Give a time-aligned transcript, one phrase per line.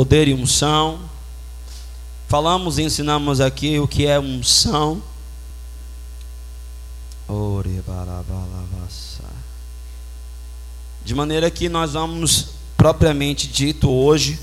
[0.00, 0.98] poder e unção.
[2.26, 5.02] Falamos e ensinamos aqui o que é unção.
[11.04, 12.46] De maneira que nós vamos,
[12.78, 14.40] propriamente dito, hoje,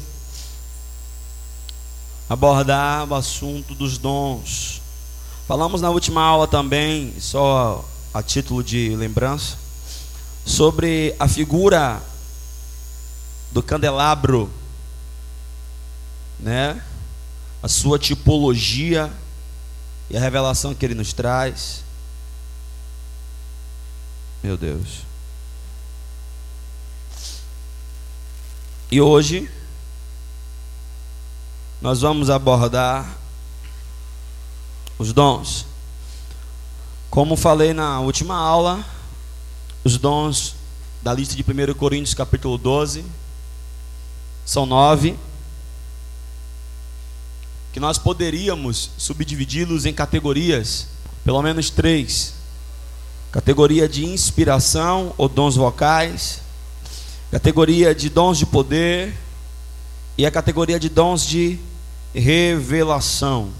[2.30, 4.80] abordar o assunto dos dons.
[5.48, 7.84] Falamos na última aula também, só
[8.14, 9.58] a título de lembrança,
[10.46, 12.00] sobre a figura
[13.52, 14.52] do candelabro,
[16.39, 16.82] né?
[17.61, 19.11] A sua tipologia
[20.09, 21.83] e a revelação que ele nos traz.
[24.43, 25.05] Meu Deus.
[28.89, 29.51] E hoje
[31.81, 33.17] nós vamos abordar
[34.97, 35.66] os dons.
[37.09, 38.86] Como falei na última aula,
[39.83, 40.56] os dons
[41.02, 43.06] da lista de 1 Coríntios capítulo 12
[44.45, 45.17] são nove,
[47.77, 50.88] que nós poderíamos subdividi-los em categorias,
[51.23, 52.34] pelo menos três:
[53.31, 56.42] categoria de inspiração ou dons vocais,
[57.30, 59.16] categoria de dons de poder
[60.17, 61.59] e a categoria de dons de
[62.16, 63.52] revelação.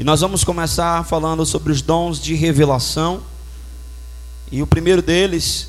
[0.00, 3.22] E nós vamos começar falando sobre os dons de revelação.
[4.50, 5.68] E o primeiro deles,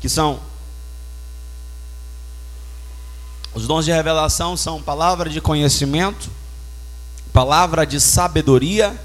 [0.00, 0.38] que são
[3.52, 6.38] os dons de revelação, são palavra de conhecimento,
[7.32, 8.98] palavra de sabedoria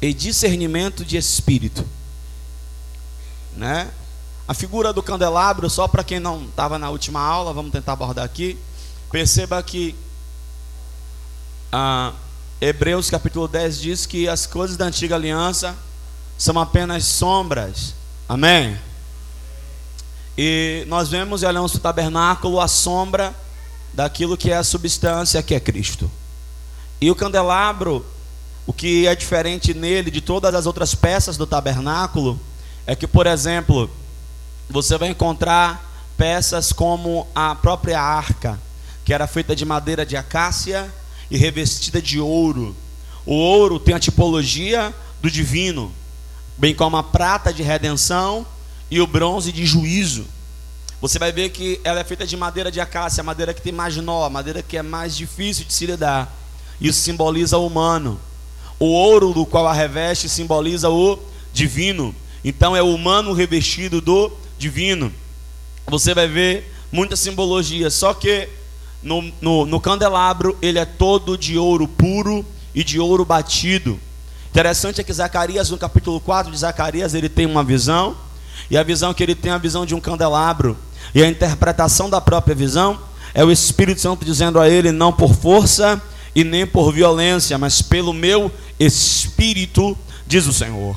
[0.00, 1.84] e discernimento de espírito.
[3.56, 3.90] Né?
[4.46, 8.24] A figura do candelabro, só para quem não estava na última aula, vamos tentar abordar
[8.24, 8.58] aqui.
[9.10, 9.94] Perceba que
[11.72, 12.12] ah,
[12.60, 15.76] Hebreus capítulo 10 diz que as coisas da antiga aliança
[16.36, 17.94] são apenas sombras.
[18.28, 18.78] Amém?
[20.36, 23.34] E nós vemos e olhamos para o tabernáculo a sombra
[23.92, 26.10] daquilo que é a substância que é Cristo.
[27.00, 28.04] E o candelabro,
[28.66, 32.38] o que é diferente nele de todas as outras peças do tabernáculo,
[32.86, 33.90] é que, por exemplo,
[34.68, 38.58] você vai encontrar peças como a própria arca,
[39.04, 40.92] que era feita de madeira de acácia
[41.30, 42.74] e revestida de ouro.
[43.26, 45.92] O ouro tem a tipologia do divino,
[46.56, 48.46] bem como a prata de redenção
[48.90, 50.26] e o bronze de juízo.
[51.00, 53.96] Você vai ver que ela é feita de madeira de acácia, madeira que tem mais
[53.96, 56.32] nó, madeira que é mais difícil de se lidar.
[56.80, 58.20] Isso simboliza o humano.
[58.78, 61.18] O ouro do qual a reveste simboliza o
[61.52, 62.14] divino.
[62.44, 65.12] Então é o humano revestido do divino.
[65.86, 67.90] Você vai ver muita simbologia.
[67.90, 68.48] Só que
[69.02, 74.00] no, no, no candelabro, ele é todo de ouro puro e de ouro batido.
[74.50, 78.16] Interessante é que Zacarias, no capítulo 4 de Zacarias, ele tem uma visão,
[78.70, 80.76] e a visão que ele tem é a visão de um candelabro,
[81.14, 82.98] e a interpretação da própria visão
[83.34, 86.00] é o Espírito Santo dizendo a ele: não por força
[86.34, 89.96] e nem por violência, mas pelo meu Espírito,
[90.26, 90.96] diz o Senhor.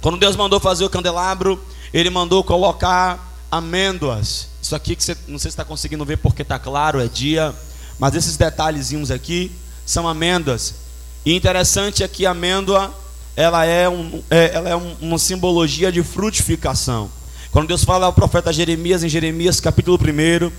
[0.00, 1.62] Quando Deus mandou fazer o candelabro,
[1.92, 4.48] ele mandou colocar amêndoas.
[4.62, 7.54] Isso aqui que você não sei se está conseguindo ver porque está claro, é dia,
[7.98, 9.52] mas esses detalhezinhos aqui
[9.84, 10.74] são amêndoas.
[11.24, 12.94] E interessante é que a amêndoa
[13.36, 17.10] ela é, um, é, ela é um, uma simbologia de frutificação.
[17.50, 20.50] Quando Deus fala ao profeta Jeremias, em Jeremias capítulo 1,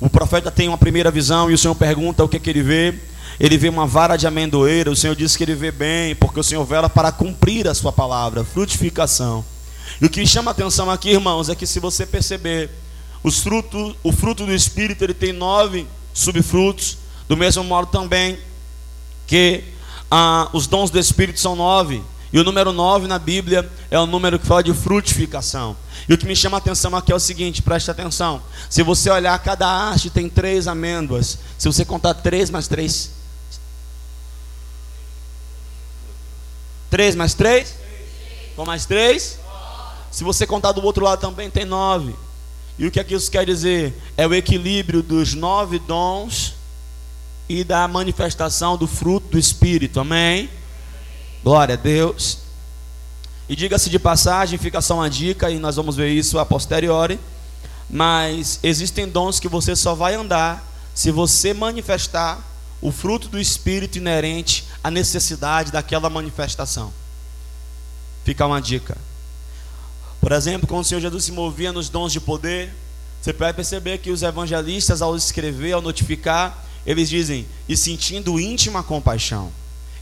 [0.00, 2.98] o profeta tem uma primeira visão e o Senhor pergunta o que, que ele vê.
[3.40, 6.44] Ele vê uma vara de amendoeira, o Senhor diz que ele vê bem, porque o
[6.44, 9.42] Senhor vela para cumprir a sua palavra, frutificação.
[9.98, 12.70] E o que chama atenção aqui, irmãos, é que se você perceber,
[13.22, 18.38] os frutos, o fruto do Espírito ele tem nove subfrutos, do mesmo modo também
[19.26, 19.64] que
[20.10, 22.02] ah, os dons do Espírito são nove.
[22.32, 25.76] E o número nove na Bíblia é o número que fala de frutificação.
[26.08, 28.42] E o que me chama a atenção aqui é o seguinte, preste atenção.
[28.68, 31.38] Se você olhar, cada haste tem três amêndoas.
[31.58, 33.19] Se você contar três mais três.
[36.90, 37.74] Três mais três?
[38.56, 39.38] Com mais três?
[40.10, 42.14] Se você contar do outro lado também tem nove.
[42.76, 43.94] E o que é que isso quer dizer?
[44.16, 46.54] É o equilíbrio dos nove dons
[47.48, 50.00] e da manifestação do fruto do Espírito.
[50.00, 50.50] Amém?
[51.44, 52.38] Glória a Deus.
[53.48, 57.18] E diga-se de passagem, fica só uma dica, e nós vamos ver isso a posteriori.
[57.88, 60.64] Mas existem dons que você só vai andar
[60.94, 62.38] se você manifestar
[62.80, 66.92] o fruto do Espírito inerente à necessidade daquela manifestação.
[68.24, 68.96] Fica uma dica.
[70.20, 72.74] Por exemplo, quando o Senhor Jesus se movia nos dons de poder,
[73.20, 78.82] você vai perceber que os evangelistas, ao escrever, ao notificar, eles dizem: e sentindo íntima
[78.82, 79.52] compaixão,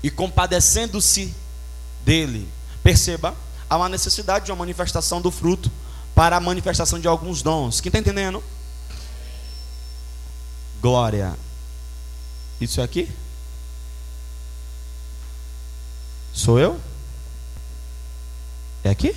[0.02, 1.34] e compadecendo-se
[2.04, 2.48] dele.
[2.82, 3.34] Perceba,
[3.69, 5.70] há uma necessidade de uma manifestação do fruto
[6.14, 7.81] para a manifestação de alguns dons.
[7.81, 8.42] Quem está entendendo?
[10.81, 11.36] Glória.
[12.60, 13.08] Isso aqui?
[16.32, 16.78] Sou eu?
[18.84, 19.14] É aqui?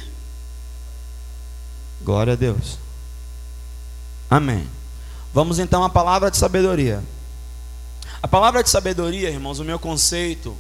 [2.02, 2.78] Glória a Deus.
[4.30, 4.68] Amém.
[5.34, 7.04] Vamos então à palavra de sabedoria.
[8.22, 10.56] A palavra de sabedoria, irmãos, o meu conceito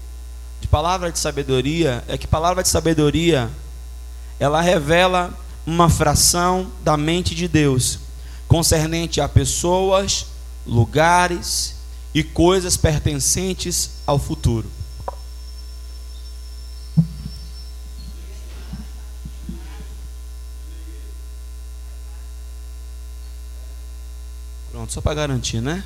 [0.59, 3.49] de palavra de sabedoria é que palavra de sabedoria
[4.39, 5.33] ela revela
[5.65, 7.99] uma fração da mente de Deus
[8.47, 10.25] concernente a pessoas,
[10.67, 11.75] lugares
[12.13, 14.69] e coisas pertencentes ao futuro.
[24.91, 25.83] Pronto, só para garantir, né?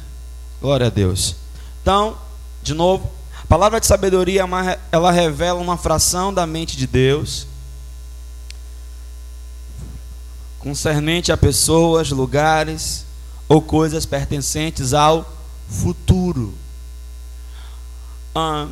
[0.59, 1.35] Glória a Deus.
[1.81, 2.17] Então,
[2.63, 3.09] de novo,
[3.43, 7.47] a palavra de sabedoria é ela revela uma fração da mente de Deus
[10.59, 13.05] concernente a pessoas, lugares
[13.47, 15.23] ou coisas pertencentes ao
[15.69, 16.55] futuro.
[18.33, 18.67] Ah,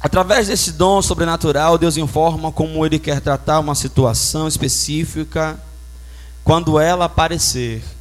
[0.00, 5.62] através desse dom sobrenatural, Deus informa como Ele quer tratar uma situação específica
[6.42, 7.97] quando ela aparecer.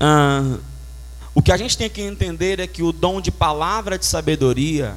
[0.00, 0.58] Ah,
[1.34, 4.96] o que a gente tem que entender é que o dom de palavra de sabedoria,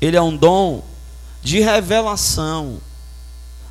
[0.00, 0.84] ele é um dom
[1.42, 2.80] de revelação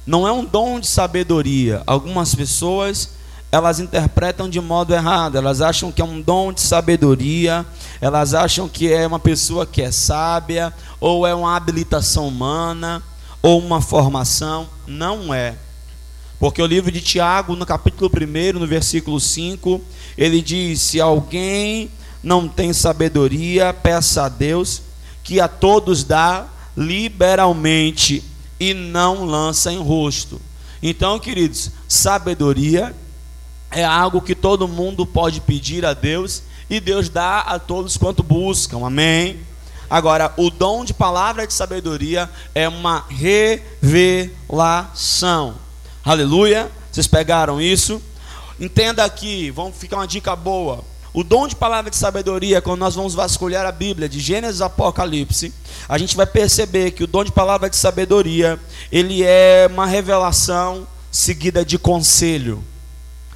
[0.05, 1.81] não é um dom de sabedoria.
[1.87, 3.15] Algumas pessoas
[3.51, 5.37] elas interpretam de modo errado.
[5.37, 7.65] Elas acham que é um dom de sabedoria,
[8.01, 13.01] elas acham que é uma pessoa que é sábia, ou é uma habilitação humana,
[13.41, 14.67] ou uma formação.
[14.85, 15.55] Não é.
[16.39, 19.81] Porque o livro de Tiago, no capítulo 1, no versículo 5,
[20.17, 21.89] ele diz: Se alguém
[22.21, 24.81] não tem sabedoria, peça a Deus,
[25.23, 28.23] que a todos dá liberalmente
[28.59, 30.41] e não lança em rosto.
[30.81, 32.95] Então, queridos, sabedoria
[33.71, 38.23] é algo que todo mundo pode pedir a Deus e Deus dá a todos quanto
[38.23, 38.85] buscam.
[38.85, 39.39] Amém.
[39.89, 45.64] Agora, o dom de palavra de sabedoria é uma revelação.
[46.05, 46.71] Aleluia.
[46.91, 47.99] Vocês pegaram isso?
[48.59, 50.83] Entenda aqui, vamos ficar uma dica boa.
[51.11, 54.67] O dom de palavra de sabedoria, quando nós vamos vasculhar a Bíblia, de Gênesis a
[54.67, 55.51] Apocalipse,
[55.89, 58.59] a gente vai perceber que o dom de palavra de sabedoria,
[58.91, 62.63] ele é uma revelação seguida de conselho.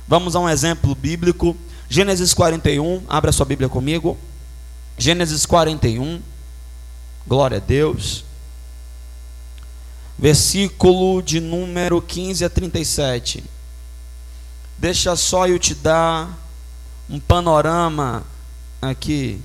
[0.07, 1.57] Vamos a um exemplo bíblico.
[1.89, 4.16] Gênesis 41, abra sua Bíblia comigo.
[4.95, 6.21] Gênesis 41,
[7.25, 8.29] glória a Deus.
[10.19, 13.42] Versículo de número 15 a 37.
[14.77, 16.38] Deixa só eu te dar
[17.10, 18.25] um panorama
[18.81, 19.42] aqui.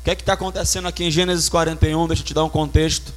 [0.00, 2.06] O que é que está acontecendo aqui em Gênesis 41?
[2.06, 3.14] Deixa eu te dar um contexto.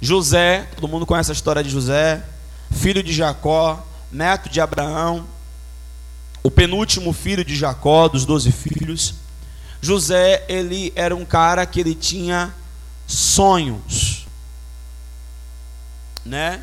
[0.00, 2.24] José, todo mundo conhece a história de José,
[2.72, 3.80] filho de Jacó,
[4.10, 5.24] neto de Abraão,
[6.42, 9.14] o penúltimo filho de Jacó, dos doze filhos.
[9.80, 12.52] José, ele era um cara que ele tinha
[13.06, 14.03] sonhos,
[16.24, 16.62] né?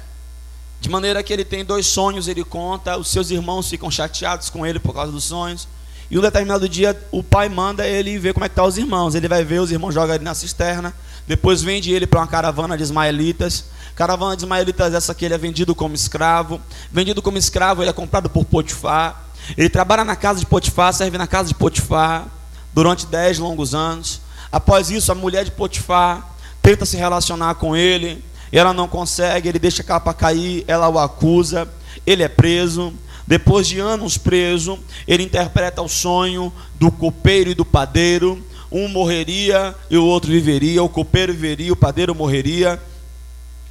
[0.80, 4.66] De maneira que ele tem dois sonhos, ele conta, os seus irmãos ficam chateados com
[4.66, 5.68] ele por causa dos sonhos.
[6.10, 8.78] E um determinado dia o pai manda ele ver como é que estão tá os
[8.78, 9.16] irmãos.
[9.16, 10.94] Ele vai ver, os irmãos jogam ele na cisterna.
[11.28, 13.66] Depois vende ele para uma caravana de ismaelitas.
[13.96, 16.60] Caravana de ismaelitas, essa que ele é vendido como escravo.
[16.92, 19.24] Vendido como escravo, ele é comprado por Potifar.
[19.56, 22.28] Ele trabalha na casa de Potifar, serve na casa de Potifar
[22.74, 24.20] durante dez longos anos.
[24.52, 26.28] Após isso, a mulher de Potifar
[26.62, 31.00] tenta se relacionar com ele ela não consegue, ele deixa a capa cair, ela o
[31.00, 31.68] acusa,
[32.06, 32.94] ele é preso.
[33.26, 34.78] Depois de anos preso,
[35.08, 38.44] ele interpreta o sonho do copeiro e do padeiro.
[38.72, 42.82] Um morreria e o outro viveria, o copeiro viveria, o padeiro morreria.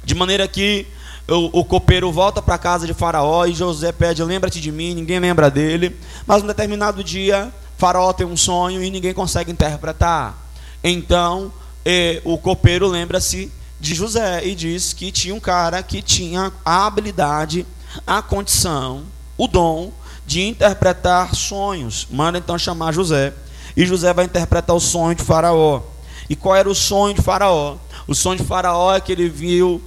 [0.03, 0.87] De maneira que
[1.27, 4.95] o, o copeiro volta para a casa de Faraó e José pede: Lembra-te de mim,
[4.95, 5.95] ninguém lembra dele.
[6.25, 10.37] Mas um determinado dia, Faraó tem um sonho e ninguém consegue interpretar.
[10.83, 11.51] Então,
[11.85, 16.85] eh, o copeiro lembra-se de José e diz que tinha um cara que tinha a
[16.85, 17.65] habilidade,
[18.05, 19.03] a condição,
[19.35, 19.91] o dom
[20.25, 22.07] de interpretar sonhos.
[22.11, 23.33] Manda então chamar José.
[23.75, 25.81] E José vai interpretar o sonho de Faraó.
[26.29, 27.77] E qual era o sonho de Faraó?
[28.07, 29.81] O sonho de Faraó é que ele viu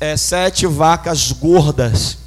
[0.00, 2.18] é, sete vacas gordas.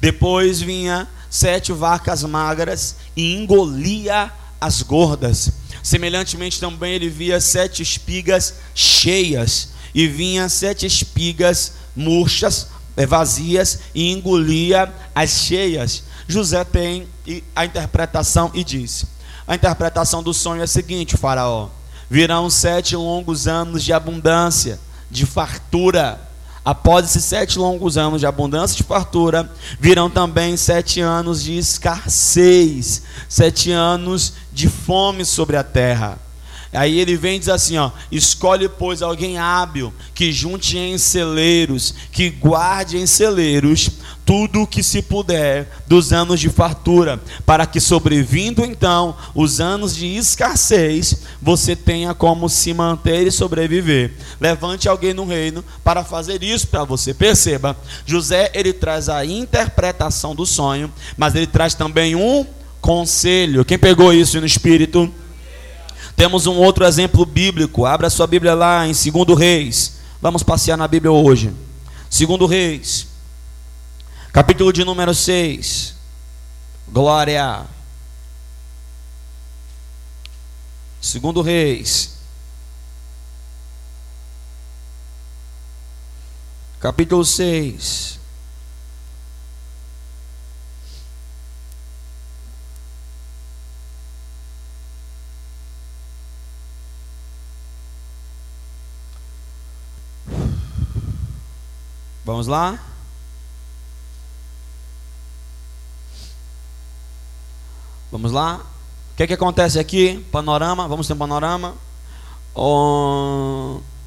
[0.00, 5.52] Depois vinha sete vacas magras e engolia as gordas.
[5.82, 14.10] Semelhantemente também ele via sete espigas cheias e vinha sete espigas murchas, eh, vazias, e
[14.10, 16.04] engolia as cheias.
[16.26, 17.06] José tem
[17.54, 19.06] a interpretação e diz:
[19.46, 21.68] a interpretação do sonho é a seguinte, Faraó:
[22.08, 24.78] virão sete longos anos de abundância,
[25.10, 26.20] de fartura.
[26.64, 31.58] Após esses sete longos anos de abundância e de fartura, virão também sete anos de
[31.58, 36.18] escassez, sete anos de fome sobre a terra.
[36.72, 41.94] Aí ele vem e diz assim: ó, escolhe, pois, alguém hábil, que junte em celeiros,
[42.10, 43.90] que guarde em celeiros
[44.24, 49.94] tudo o que se puder dos anos de fartura, para que sobrevindo então os anos
[49.94, 54.12] de escassez, você tenha como se manter e sobreviver.
[54.40, 57.12] Levante alguém no reino para fazer isso para você.
[57.12, 57.76] Perceba,
[58.06, 62.46] José ele traz a interpretação do sonho, mas ele traz também um
[62.80, 63.64] conselho.
[63.64, 65.12] Quem pegou isso no espírito?
[66.16, 67.84] Temos um outro exemplo bíblico.
[67.86, 70.00] Abra sua Bíblia lá em 2 Reis.
[70.20, 71.52] Vamos passear na Bíblia hoje.
[72.10, 73.08] 2 Reis,
[74.32, 75.94] capítulo de número 6.
[76.88, 77.66] Glória.
[81.02, 82.18] 2 Reis,
[86.78, 88.21] capítulo 6.
[102.42, 102.78] Vamos lá?
[108.10, 108.56] Vamos lá?
[109.12, 110.26] O que, é que acontece aqui?
[110.32, 111.76] Panorama, vamos ter um panorama.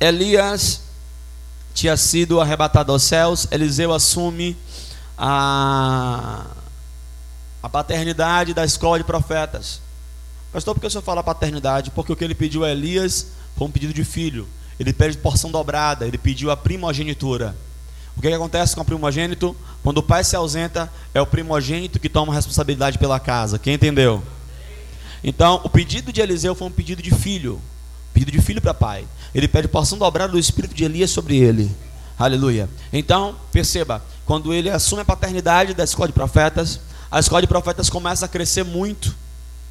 [0.02, 0.82] Elias
[1.74, 4.58] tinha sido arrebatado aos céus, Eliseu assume
[5.18, 6.46] a,
[7.64, 9.80] a paternidade da escola de profetas.
[10.52, 11.90] Pastor, por que o senhor fala paternidade?
[11.90, 14.46] Porque o que ele pediu a Elias foi um pedido de filho.
[14.78, 17.56] Ele pede porção dobrada, ele pediu a primogenitura.
[18.18, 19.56] O que, que acontece com o primogênito?
[19.84, 23.60] Quando o pai se ausenta, é o primogênito que toma responsabilidade pela casa.
[23.60, 24.24] Quem entendeu?
[25.24, 27.60] Então, o pedido de Eliseu foi um pedido de filho.
[28.14, 29.06] Pedido de filho para pai.
[29.34, 31.70] Ele pede porção dobrada do espírito de Elias sobre ele.
[32.18, 32.70] Aleluia.
[32.94, 36.80] Então, perceba, quando ele assume a paternidade da escola de profetas,
[37.12, 39.14] a escola de profetas começa a crescer muito.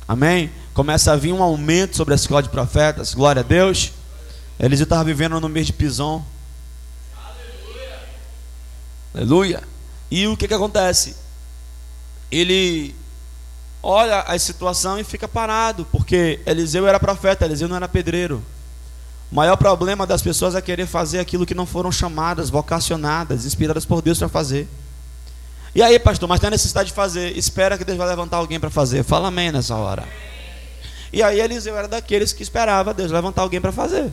[0.07, 0.51] Amém?
[0.75, 3.15] Começa a vir um aumento sobre a escola de profetas.
[3.15, 3.93] Glória a Deus.
[4.61, 6.23] Eliseu estava vivendo no mês de Pison.
[9.15, 9.63] Aleluia.
[10.11, 11.17] E o que, que acontece?
[12.31, 12.95] Ele
[13.83, 18.43] olha a situação e fica parado, porque Eliseu era profeta, Eliseu não era pedreiro.
[19.31, 23.85] O maior problema das pessoas é querer fazer aquilo que não foram chamadas, vocacionadas, inspiradas
[23.85, 24.69] por Deus para fazer.
[25.75, 27.37] E aí, pastor, mas tem a necessidade de fazer.
[27.37, 29.03] Espera que Deus vai levantar alguém para fazer.
[29.03, 30.07] Fala amém nessa hora.
[31.13, 34.13] E aí Eliseu era daqueles que esperava Deus levantar alguém para fazer.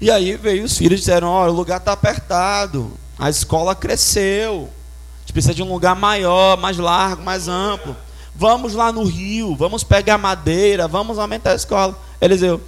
[0.00, 2.92] E aí veio os filhos e disseram: Olha, o lugar está apertado.
[3.18, 4.70] A escola cresceu.
[5.16, 7.96] A gente precisa de um lugar maior, mais largo, mais amplo.
[8.34, 11.98] Vamos lá no rio, vamos pegar madeira, vamos aumentar a escola.
[12.20, 12.60] Eliseu,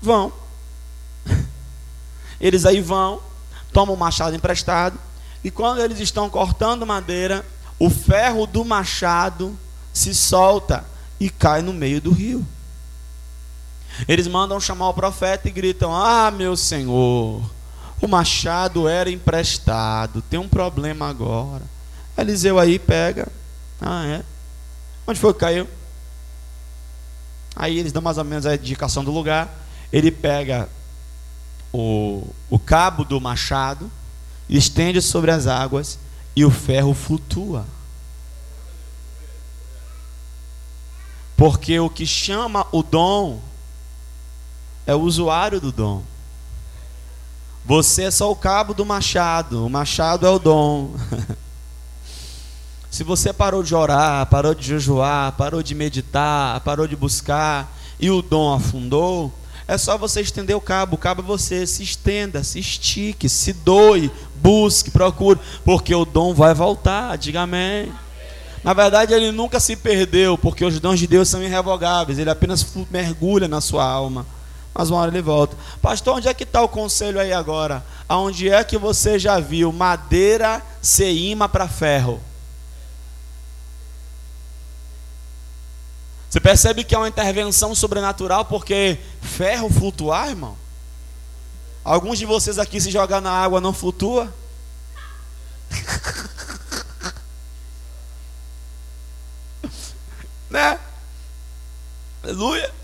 [0.00, 0.32] vão.
[2.40, 3.20] Eles aí vão,
[3.72, 4.98] tomam o machado emprestado,
[5.44, 7.44] e quando eles estão cortando madeira,
[7.78, 9.58] o ferro do machado
[9.92, 10.84] se solta
[11.18, 12.46] e cai no meio do rio.
[14.06, 17.42] Eles mandam chamar o profeta e gritam: Ah, meu senhor,
[18.02, 21.62] o machado era emprestado, tem um problema agora.
[22.18, 23.28] Eliseu aí pega.
[23.80, 24.24] Ah, é?
[25.06, 25.68] Onde foi que caiu?
[27.54, 29.48] Aí eles dão mais ou menos a indicação do lugar.
[29.92, 30.68] Ele pega
[31.72, 33.88] o, o cabo do machado,
[34.48, 35.96] estende sobre as águas
[36.34, 37.64] e o ferro flutua.
[41.36, 43.40] Porque o que chama o dom
[44.86, 46.02] é o usuário do dom.
[47.64, 50.90] Você é só o cabo do machado, o machado é o dom.
[52.90, 58.10] Se você parou de orar, parou de jejuar, parou de meditar, parou de buscar e
[58.10, 59.32] o dom afundou,
[59.66, 60.96] é só você estender o cabo.
[60.96, 61.66] O cabo é você.
[61.66, 67.16] Se estenda, se estique, se doe, busque, procure, porque o dom vai voltar.
[67.16, 67.92] Diga amém.
[68.62, 72.18] Na verdade, ele nunca se perdeu, porque os dons de Deus são irrevogáveis.
[72.18, 74.26] Ele apenas mergulha na sua alma
[74.74, 75.56] mas uma hora ele volta.
[75.80, 77.84] Pastor, onde é que está o conselho aí agora?
[78.08, 82.22] Aonde é que você já viu madeira ser imã para ferro?
[86.28, 90.56] Você percebe que é uma intervenção sobrenatural porque ferro flutuar, irmão?
[91.84, 94.32] Alguns de vocês aqui se jogar na água não flutua?
[100.48, 100.78] né?
[102.22, 102.81] Aleluia.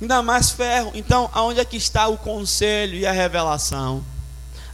[0.00, 0.92] Ainda mais ferro.
[0.94, 4.02] Então, aonde é que está o conselho e a revelação?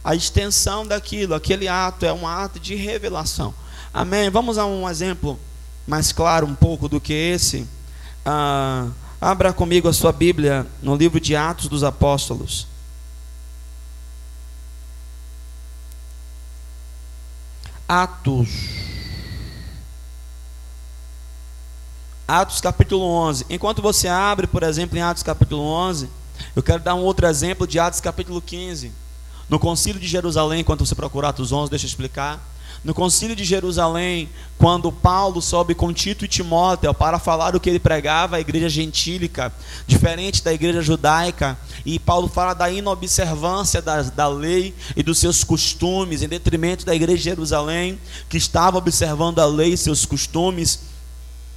[0.03, 3.53] A extensão daquilo, aquele ato é um ato de revelação.
[3.93, 4.29] Amém?
[4.29, 5.37] Vamos a um exemplo
[5.85, 7.67] mais claro um pouco do que esse.
[8.25, 8.87] Ah,
[9.19, 12.67] abra comigo a sua Bíblia no livro de Atos dos Apóstolos.
[17.87, 18.76] Atos.
[22.27, 23.45] Atos capítulo 11.
[23.49, 26.09] Enquanto você abre, por exemplo, em Atos capítulo 11,
[26.57, 28.91] eu quero dar um outro exemplo de Atos capítulo 15.
[29.49, 32.45] No concílio de Jerusalém, enquanto você procurar Atos 11, deixa eu explicar.
[32.83, 37.69] No concílio de Jerusalém, quando Paulo sobe com Tito e Timóteo para falar o que
[37.69, 39.53] ele pregava à igreja gentílica,
[39.87, 45.45] diferente da igreja judaica, e Paulo fala da inobservância da, da lei e dos seus
[45.45, 50.96] costumes, em detrimento da igreja de Jerusalém, que estava observando a lei e seus costumes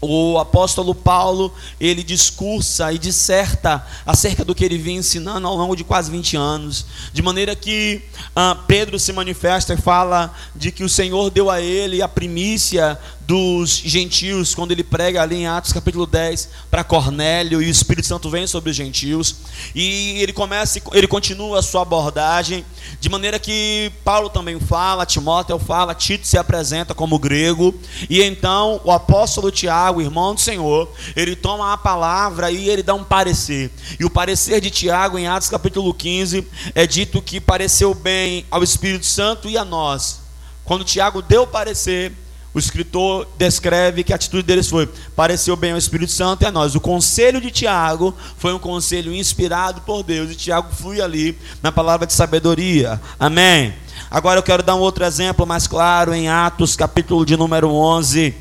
[0.00, 5.76] o apóstolo Paulo, ele discursa e disserta acerca do que ele vinha ensinando ao longo
[5.76, 8.02] de quase 20 anos, de maneira que
[8.35, 12.99] ah, Pedro se manifesta e fala de que o Senhor deu a ele a primícia
[13.30, 18.09] dos gentios, quando ele prega ali em Atos capítulo 10 para Cornélio e o Espírito
[18.09, 19.37] Santo vem sobre os gentios,
[19.73, 22.64] e ele começa, ele continua a sua abordagem,
[23.00, 27.73] de maneira que Paulo também fala, Timóteo fala, Tito se apresenta como grego,
[28.09, 32.94] e então o apóstolo Tiago, irmão do Senhor, ele toma a palavra e ele dá
[32.94, 33.70] um parecer.
[33.99, 38.62] E o parecer de Tiago em Atos capítulo 15 é dito que pareceu bem ao
[38.62, 40.20] Espírito Santo e a nós.
[40.66, 42.12] Quando Tiago deu o parecer,
[42.52, 46.50] o escritor descreve que a atitude deles foi: pareceu bem ao Espírito Santo e a
[46.50, 46.75] nós.
[46.75, 51.70] O conselho de Tiago foi um conselho inspirado por Deus, e Tiago flui ali na
[51.70, 53.00] palavra de sabedoria.
[53.18, 53.73] Amém.
[54.11, 58.35] Agora eu quero dar um outro exemplo mais claro em Atos, capítulo de número 11,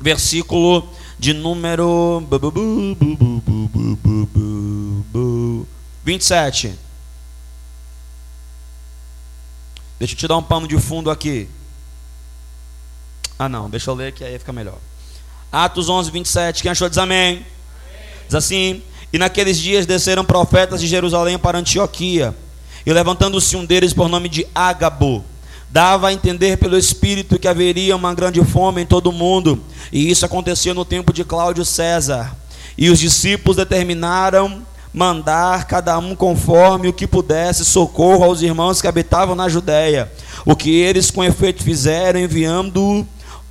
[0.00, 0.88] versículo
[1.18, 2.22] de número
[6.02, 6.74] 27.
[9.98, 11.46] Deixa eu te dar um pano de fundo aqui.
[13.38, 14.78] Ah, não, deixa eu ler que aí fica melhor.
[15.52, 16.62] Atos 11, 27.
[16.62, 17.32] Quem achou diz amém.
[17.32, 17.46] amém.
[18.26, 22.34] Diz assim: E naqueles dias desceram profetas de Jerusalém para Antioquia,
[22.86, 25.24] e levantando-se um deles por nome de Ágabo,
[25.70, 29.62] dava a entender pelo Espírito que haveria uma grande fome em todo o mundo,
[29.92, 32.36] e isso aconteceu no tempo de Cláudio César.
[32.76, 34.62] E os discípulos determinaram
[34.92, 40.10] mandar cada um conforme o que pudesse socorro aos irmãos que habitavam na Judéia.
[40.44, 43.06] O que eles com efeito fizeram, enviando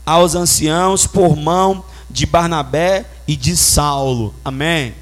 [0.05, 4.33] aos anciãos por mão de Barnabé e de Saulo.
[4.43, 4.93] Amém.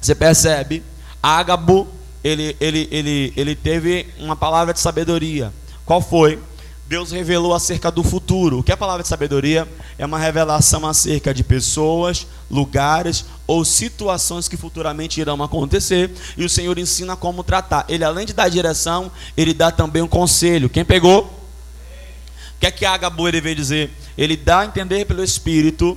[0.00, 0.82] Você percebe?
[1.22, 1.86] Ágabo,
[2.22, 5.52] ele, ele, ele, ele teve uma palavra de sabedoria.
[5.86, 6.38] Qual foi?
[6.86, 8.58] Deus revelou acerca do futuro.
[8.58, 9.66] O que é a palavra de sabedoria?
[9.98, 16.10] É uma revelação acerca de pessoas, lugares ou situações que futuramente irão acontecer.
[16.36, 17.86] E o Senhor ensina como tratar.
[17.88, 20.68] Ele, além de dar direção, ele dá também um conselho.
[20.68, 21.22] Quem pegou?
[21.22, 23.90] O que é que Ágabo ele veio dizer?
[24.16, 25.96] ele dá a entender pelo Espírito.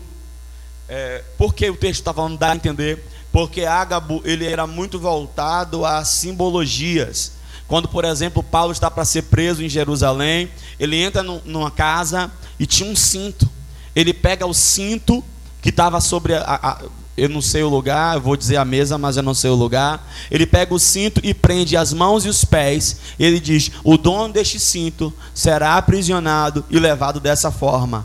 [0.88, 3.04] É, por que o texto está falando dá a entender?
[3.32, 7.34] Porque Ágabo ele era muito voltado a simbologias.
[7.69, 12.65] Quando, por exemplo, Paulo está para ser preso em Jerusalém, ele entra numa casa e
[12.65, 13.47] tinha um cinto.
[13.95, 15.23] Ele pega o cinto
[15.62, 16.82] que estava sobre a, a,
[17.15, 19.55] eu não sei o lugar, eu vou dizer a mesa, mas eu não sei o
[19.55, 20.12] lugar.
[20.32, 22.97] Ele pega o cinto e prende as mãos e os pés.
[23.19, 28.03] Ele diz: O dono deste cinto será aprisionado e levado dessa forma.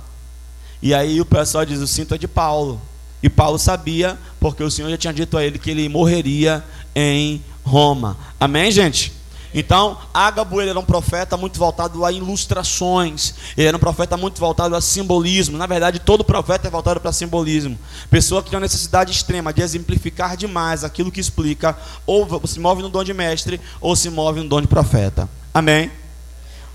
[0.82, 2.78] E aí o pessoal diz: O cinto é de Paulo.
[3.22, 6.62] E Paulo sabia, porque o Senhor já tinha dito a ele que ele morreria
[6.94, 8.18] em Roma.
[8.38, 9.23] Amém, gente?
[9.54, 14.40] Então, Ágabo ele era um profeta muito voltado a ilustrações, ele era um profeta muito
[14.40, 15.56] voltado a simbolismo.
[15.56, 17.78] Na verdade, todo profeta é voltado para simbolismo.
[18.10, 22.82] Pessoa que tem uma necessidade extrema de exemplificar demais aquilo que explica, ou se move
[22.82, 25.28] no dom de mestre, ou se move no dom de profeta.
[25.54, 25.90] Amém?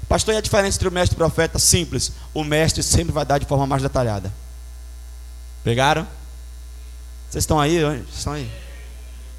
[0.08, 1.60] Pastor, e a diferença entre o mestre e o profeta?
[1.60, 2.14] Simples.
[2.34, 4.34] O mestre sempre vai dar de forma mais detalhada.
[5.66, 6.08] Pegaram?
[7.30, 7.78] Vocês estão aí?
[8.12, 8.50] Estão aí?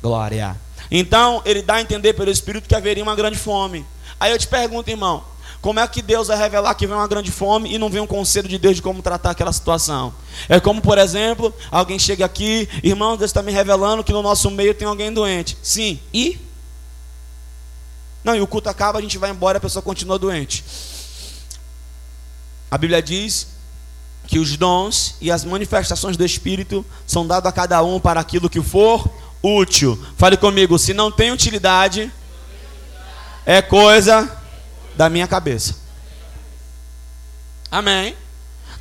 [0.03, 0.57] Glória.
[0.91, 3.87] Então, ele dá a entender pelo Espírito que haveria uma grande fome.
[4.19, 5.25] Aí eu te pergunto, irmão,
[5.61, 8.07] como é que Deus vai revelar que vem uma grande fome e não vem um
[8.07, 10.13] conselho de Deus de como tratar aquela situação?
[10.49, 14.51] É como, por exemplo, alguém chega aqui, irmão, Deus está me revelando que no nosso
[14.51, 15.57] meio tem alguém doente.
[15.63, 16.39] Sim, e?
[18.25, 20.65] Não, e o culto acaba, a gente vai embora e a pessoa continua doente.
[22.71, 23.49] A Bíblia diz
[24.27, 28.49] que os dons e as manifestações do Espírito são dados a cada um para aquilo
[28.49, 29.11] que for
[29.43, 29.99] útil.
[30.17, 32.11] Fale comigo, se não tem utilidade,
[33.47, 34.31] é coisa
[34.97, 35.77] da minha cabeça.
[37.71, 38.17] Amém.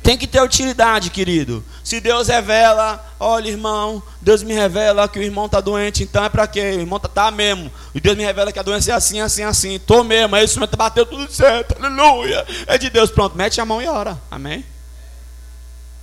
[0.02, 1.62] Tem que ter utilidade, querido.
[1.84, 6.28] Se Deus revela, olha, irmão, Deus me revela que o irmão está doente, então é
[6.28, 6.60] para quê?
[6.60, 7.70] O irmão está tá mesmo.
[7.94, 9.74] E Deus me revela que a doença é assim, assim, assim.
[9.74, 12.46] Estou mesmo, é isso mesmo, bateu tudo certo, aleluia.
[12.66, 14.20] É de Deus, pronto, mete a mão e ora.
[14.30, 14.64] Amém.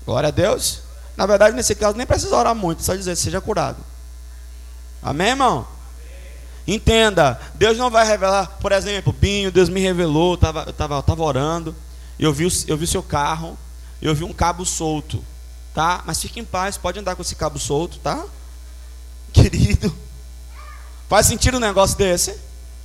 [0.05, 0.81] Glória a Deus.
[1.15, 3.83] Na verdade, nesse caso, nem precisa orar muito, só dizer, seja curado.
[5.01, 5.67] Amém, irmão?
[6.67, 11.23] Entenda, Deus não vai revelar, por exemplo, Binho, Deus me revelou, eu estava tava, tava
[11.23, 11.73] orando,
[12.19, 13.57] Eu vi, eu vi seu carro,
[14.01, 15.23] eu vi um cabo solto,
[15.73, 16.03] tá?
[16.05, 18.25] Mas fique em paz, pode andar com esse cabo solto, tá?
[19.31, 19.95] Querido,
[21.07, 22.37] faz sentido um negócio desse?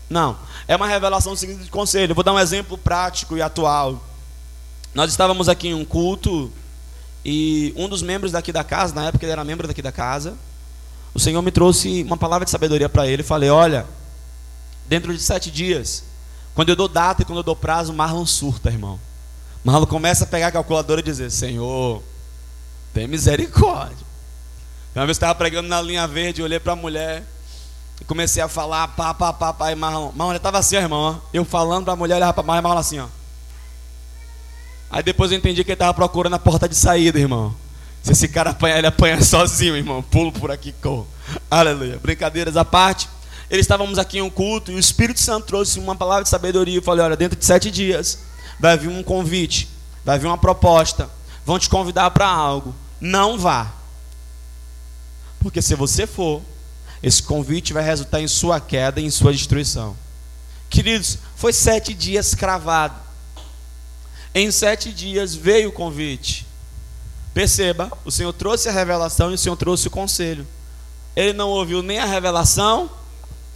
[0.08, 2.12] Não, é uma revelação seguinte de conselho.
[2.12, 4.00] Eu vou dar um exemplo prático e atual.
[4.94, 6.52] Nós estávamos aqui em um culto
[7.24, 10.36] e um dos membros daqui da casa, na época ele era membro daqui da casa,
[11.14, 13.22] o Senhor me trouxe uma palavra de sabedoria para ele.
[13.22, 13.86] Falei: Olha,
[14.86, 16.04] dentro de sete dias,
[16.54, 18.98] quando eu dou data e quando eu dou prazo, Marlon surta, irmão.
[19.64, 22.02] Marlon começa a pegar a calculadora e dizer: Senhor,
[22.92, 24.12] tem misericórdia.
[24.94, 27.24] Uma vez eu estava pregando na linha verde, olhei para a mulher
[28.00, 30.12] e comecei a falar, pá, pá, pá, pá, e Marlon.
[30.14, 31.20] Marlon estava assim, irmão.
[31.22, 31.28] Ó.
[31.32, 33.06] Eu falando para a mulher, olhava para Marlon, Marlon assim, ó.
[34.90, 37.54] Aí depois eu entendi que ele estava procurando a porta de saída, irmão.
[38.02, 40.02] Se esse cara apanhar, ele apanha sozinho, irmão.
[40.02, 41.06] Pulo por aqui, corro.
[41.50, 41.98] Aleluia.
[41.98, 43.08] Brincadeiras à parte.
[43.48, 46.78] Eles estávamos aqui em um culto e o Espírito Santo trouxe uma palavra de sabedoria.
[46.78, 48.18] Eu falei: olha, dentro de sete dias
[48.58, 49.68] vai vir um convite,
[50.04, 51.08] vai vir uma proposta.
[51.44, 52.74] Vão te convidar para algo.
[53.00, 53.72] Não vá.
[55.40, 56.40] Porque se você for,
[57.02, 59.96] esse convite vai resultar em sua queda e em sua destruição.
[60.70, 62.94] Queridos, foi sete dias cravado.
[64.34, 66.46] Em sete dias veio o convite.
[67.34, 70.46] Perceba, o Senhor trouxe a revelação e o Senhor trouxe o conselho.
[71.16, 72.90] Ele não ouviu nem a revelação,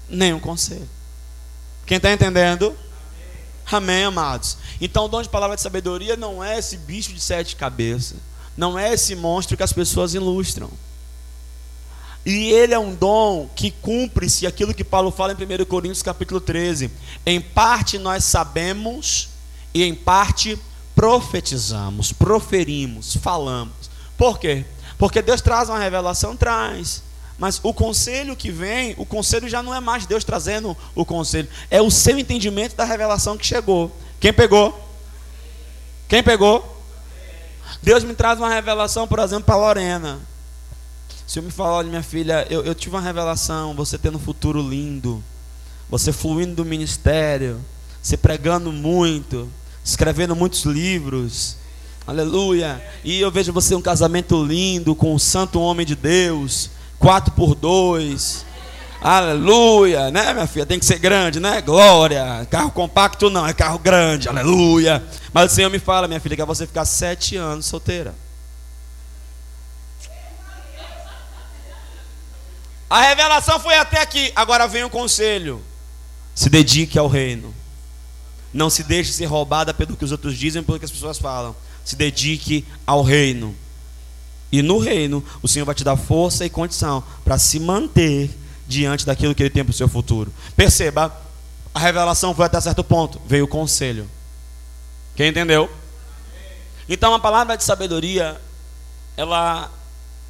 [0.08, 0.88] nem o conselho.
[1.84, 2.76] Quem está entendendo?
[3.66, 3.94] Amém.
[3.96, 4.56] Amém, amados.
[4.80, 8.18] Então, o dom de palavra de sabedoria não é esse bicho de sete cabeças.
[8.56, 10.70] Não é esse monstro que as pessoas ilustram.
[12.24, 16.40] E ele é um dom que cumpre-se aquilo que Paulo fala em 1 Coríntios capítulo
[16.40, 16.90] 13.
[17.24, 19.28] Em parte nós sabemos
[19.72, 20.58] e em parte
[20.96, 23.90] profetizamos, proferimos, falamos.
[24.16, 24.64] Por quê?
[24.96, 27.02] Porque Deus traz uma revelação, traz.
[27.38, 31.48] Mas o conselho que vem, o conselho já não é mais Deus trazendo o conselho,
[31.70, 33.94] é o seu entendimento da revelação que chegou.
[34.18, 34.82] Quem pegou?
[36.08, 36.82] Quem pegou?
[37.82, 40.18] Deus me traz uma revelação, por exemplo, para Lorena.
[41.26, 44.20] Se eu me falar, olha, minha filha, eu, eu tive uma revelação, você tendo um
[44.20, 45.22] futuro lindo,
[45.90, 47.60] você fluindo do ministério,
[48.00, 49.50] você pregando muito,
[49.86, 51.56] escrevendo muitos livros.
[52.04, 52.84] Aleluia.
[53.04, 57.54] E eu vejo você um casamento lindo com um santo homem de Deus, quatro por
[57.54, 58.44] dois.
[59.00, 60.66] Aleluia, né, minha filha?
[60.66, 61.60] Tem que ser grande, né?
[61.60, 62.46] Glória.
[62.50, 64.28] Carro compacto não, é carro grande.
[64.28, 65.04] Aleluia.
[65.32, 68.12] Mas o Senhor me fala, minha filha, que é você ficar sete anos solteira.
[72.90, 74.32] A revelação foi até aqui.
[74.34, 75.62] Agora vem o conselho.
[76.34, 77.54] Se dedique ao reino.
[78.56, 81.54] Não se deixe ser roubada pelo que os outros dizem, pelo que as pessoas falam.
[81.84, 83.54] Se dedique ao reino.
[84.50, 88.30] E no reino, o Senhor vai te dar força e condição para se manter
[88.66, 90.32] diante daquilo que Ele tem para o seu futuro.
[90.56, 91.14] Perceba,
[91.74, 94.08] a revelação foi até certo ponto, veio o conselho.
[95.14, 95.70] Quem entendeu?
[96.88, 98.40] Então a palavra de sabedoria,
[99.18, 99.70] ela,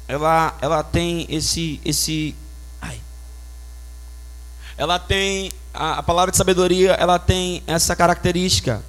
[0.05, 2.35] ela, ela tem esse, esse,
[4.77, 8.83] ela tem a, a palavra de sabedoria, ela tem essa característica.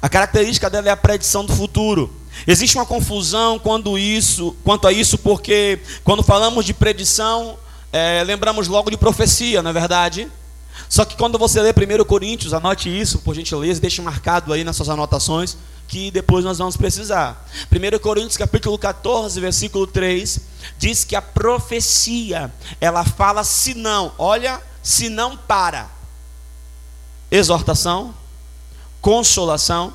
[0.00, 2.12] A característica dela é a predição do futuro.
[2.46, 7.56] Existe uma confusão quando isso, quanto a isso, porque quando falamos de predição,
[7.92, 10.28] é, lembramos logo de profecia, não é verdade?
[10.88, 14.76] Só que quando você lê 1 Coríntios, anote isso, por gentileza, deixe marcado aí nas
[14.76, 17.48] suas anotações, que depois nós vamos precisar.
[17.70, 20.40] 1 Coríntios capítulo 14, versículo 3,
[20.78, 25.88] diz que a profecia, ela fala se não, olha, se não para
[27.30, 28.14] exortação,
[29.00, 29.94] consolação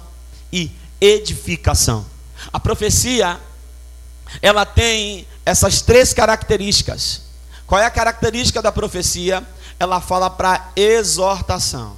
[0.52, 2.06] e edificação.
[2.52, 3.40] A profecia,
[4.42, 7.22] ela tem essas três características.
[7.68, 9.48] Qual é a característica da profecia?
[9.80, 11.96] Ela fala para exortação.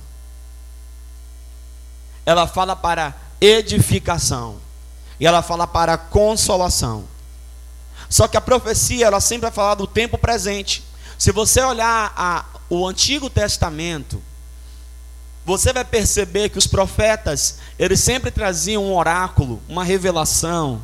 [2.26, 4.60] Ela fala para edificação.
[5.18, 7.06] E ela fala para consolação.
[8.10, 10.84] Só que a profecia, ela sempre vai falar do tempo presente.
[11.18, 14.24] Se você olhar a, o Antigo Testamento,
[15.46, 20.82] você vai perceber que os profetas, eles sempre traziam um oráculo, uma revelação,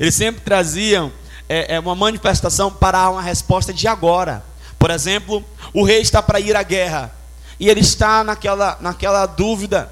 [0.00, 1.12] eles sempre traziam
[1.48, 4.44] é, é, uma manifestação para uma resposta de agora.
[4.80, 7.14] Por exemplo, o rei está para ir à guerra,
[7.60, 9.88] e ele está naquela, naquela dúvida: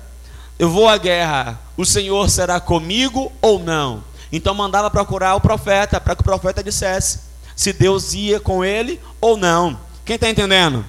[0.58, 4.02] eu vou à guerra, o Senhor será comigo ou não?
[4.32, 7.20] Então mandava procurar o profeta, para que o profeta dissesse
[7.54, 9.78] se Deus ia com ele ou não.
[10.04, 10.84] Quem está entendendo?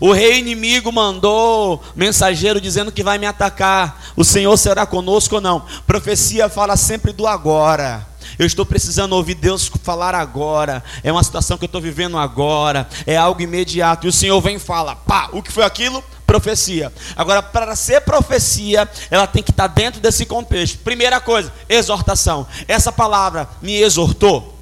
[0.00, 4.02] O rei inimigo mandou mensageiro dizendo que vai me atacar.
[4.16, 5.64] O Senhor será conosco ou não?
[5.86, 8.06] Profecia fala sempre do agora.
[8.38, 10.82] Eu estou precisando ouvir Deus falar agora.
[11.02, 12.88] É uma situação que eu estou vivendo agora.
[13.06, 14.06] É algo imediato.
[14.06, 16.02] E o Senhor vem e fala: pá, o que foi aquilo?
[16.26, 16.92] profecia.
[17.14, 20.78] Agora, para ser profecia, ela tem que estar dentro desse contexto.
[20.78, 22.46] Primeira coisa, exortação.
[22.66, 24.53] Essa palavra me exortou.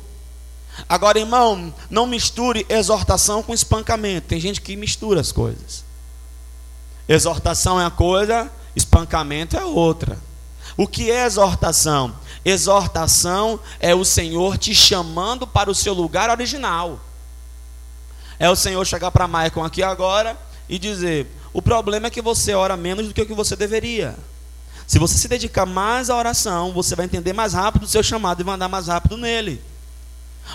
[0.88, 4.28] Agora, irmão, não misture exortação com espancamento.
[4.28, 5.84] Tem gente que mistura as coisas.
[7.08, 10.18] Exortação é uma coisa, espancamento é outra.
[10.76, 12.14] O que é exortação?
[12.44, 16.98] Exortação é o Senhor te chamando para o seu lugar original.
[18.38, 20.36] É o Senhor chegar para Maicon aqui agora
[20.68, 24.16] e dizer: o problema é que você ora menos do que o que você deveria.
[24.86, 28.40] Se você se dedicar mais à oração, você vai entender mais rápido o seu chamado
[28.40, 29.62] e vai andar mais rápido nele.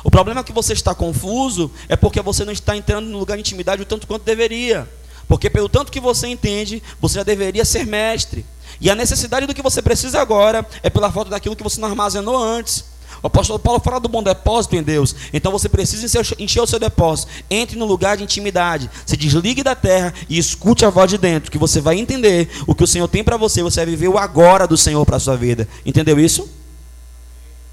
[0.03, 3.35] O problema é que você está confuso é porque você não está entrando no lugar
[3.35, 4.87] de intimidade o tanto quanto deveria.
[5.27, 8.45] Porque pelo tanto que você entende, você já deveria ser mestre.
[8.79, 11.89] E a necessidade do que você precisa agora é pela falta daquilo que você não
[11.89, 12.85] armazenou antes.
[13.21, 15.15] O apóstolo Paulo fala do bom depósito em Deus.
[15.33, 17.31] Então você precisa encher o seu depósito.
[17.49, 18.89] Entre no lugar de intimidade.
[19.05, 21.51] Se desligue da terra e escute a voz de dentro.
[21.51, 23.63] Que você vai entender o que o Senhor tem para você.
[23.63, 25.67] Você vai viver o agora do Senhor para a sua vida.
[25.85, 26.47] Entendeu isso?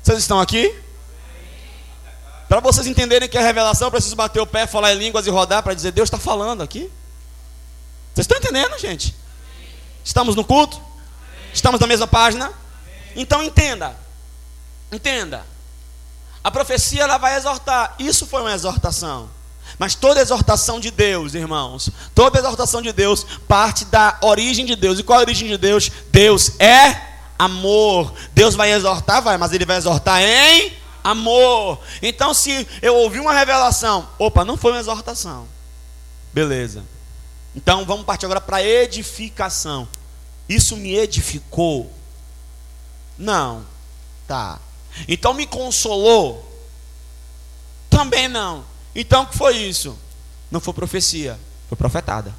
[0.02, 0.72] Vocês estão aqui?
[2.48, 5.30] Para vocês entenderem que a revelação, eu preciso bater o pé, falar em línguas e
[5.30, 6.90] rodar para dizer: Deus está falando aqui.
[8.14, 9.14] Vocês estão entendendo, gente?
[10.04, 10.80] Estamos no culto?
[11.52, 12.52] Estamos na mesma página?
[13.16, 13.96] Então entenda.
[14.92, 15.44] Entenda.
[16.42, 17.94] A profecia ela vai exortar.
[17.98, 19.30] Isso foi uma exortação.
[19.78, 24.98] Mas toda exortação de Deus, irmãos, toda exortação de Deus parte da origem de Deus.
[24.98, 25.90] E qual é a origem de Deus?
[26.12, 27.00] Deus é
[27.38, 28.12] amor.
[28.32, 31.78] Deus vai exortar, vai, mas ele vai exortar em amor.
[32.02, 35.46] Então, se eu ouvi uma revelação, opa, não foi uma exortação.
[36.32, 36.82] Beleza.
[37.54, 39.86] Então vamos partir agora para edificação.
[40.48, 41.92] Isso me edificou?
[43.16, 43.64] Não.
[44.26, 44.58] Tá.
[45.06, 46.50] Então me consolou?
[47.88, 48.64] Também não.
[48.94, 49.96] Então o que foi isso?
[50.50, 51.38] Não foi profecia,
[51.68, 52.34] foi profetada.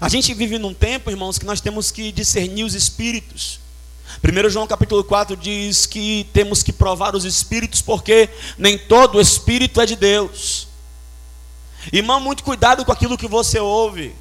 [0.00, 3.60] A gente vive num tempo, irmãos, que nós temos que discernir os espíritos.
[4.22, 9.80] 1 João capítulo 4 diz que temos que provar os espíritos, porque nem todo espírito
[9.80, 10.68] é de Deus.
[11.92, 14.14] Irmão, muito cuidado com aquilo que você ouve,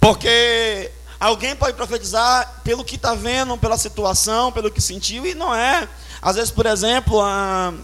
[0.00, 5.54] porque alguém pode profetizar pelo que está vendo, pela situação, pelo que sentiu, e não
[5.54, 5.88] é.
[6.22, 7.74] Às vezes, por exemplo, a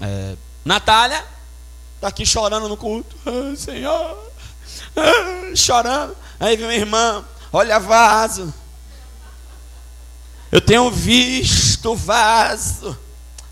[0.00, 1.24] é, Natália
[1.96, 4.25] está aqui chorando no culto, ah, Senhor,
[5.54, 6.16] chorando.
[6.38, 8.52] Aí vem minha irmã, olha vaso.
[10.50, 12.96] Eu tenho visto o vaso.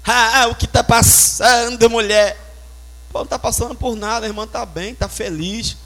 [0.07, 2.38] Ah, o que está passando, mulher?
[3.11, 5.77] Pô, não está passando por nada, a irmã está bem, está feliz.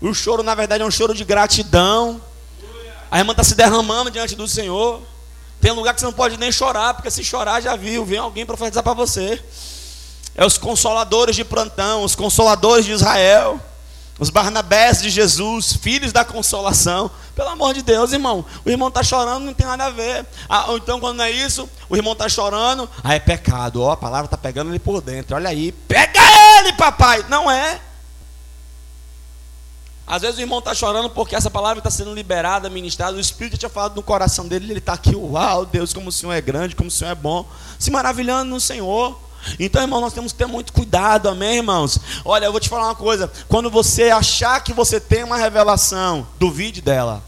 [0.00, 2.20] O choro, na verdade, é um choro de gratidão.
[3.10, 5.02] A irmã está se derramando diante do Senhor.
[5.60, 8.46] Tem lugar que você não pode nem chorar, porque se chorar já viu, vem alguém
[8.46, 9.42] profetizar para você.
[10.34, 13.60] É os consoladores de plantão, os consoladores de Israel.
[14.20, 17.10] Os Barnabés de Jesus, filhos da consolação.
[17.34, 18.44] Pelo amor de Deus, irmão.
[18.66, 20.26] O irmão está chorando, não tem nada a ver.
[20.46, 23.88] Ah, ou então, quando não é isso, o irmão está chorando, ah, é pecado.
[23.88, 25.34] A palavra está pegando ele por dentro.
[25.34, 26.20] Olha aí, pega
[26.58, 27.24] ele, papai.
[27.30, 27.80] Não é.
[30.06, 33.16] Às vezes o irmão está chorando porque essa palavra está sendo liberada, ministrada.
[33.16, 34.70] O Espírito tinha falado no coração dele.
[34.70, 37.48] Ele está aqui, uau, Deus, como o Senhor é grande, como o Senhor é bom.
[37.78, 39.18] Se maravilhando no Senhor.
[39.58, 41.98] Então, irmão, nós temos que ter muito cuidado, amém, irmãos?
[42.24, 46.26] Olha, eu vou te falar uma coisa: quando você achar que você tem uma revelação,
[46.38, 47.22] duvide dela.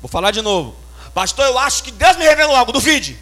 [0.00, 0.74] Vou falar de novo,
[1.14, 1.44] pastor.
[1.46, 3.18] Eu acho que Deus me revelou algo, duvide.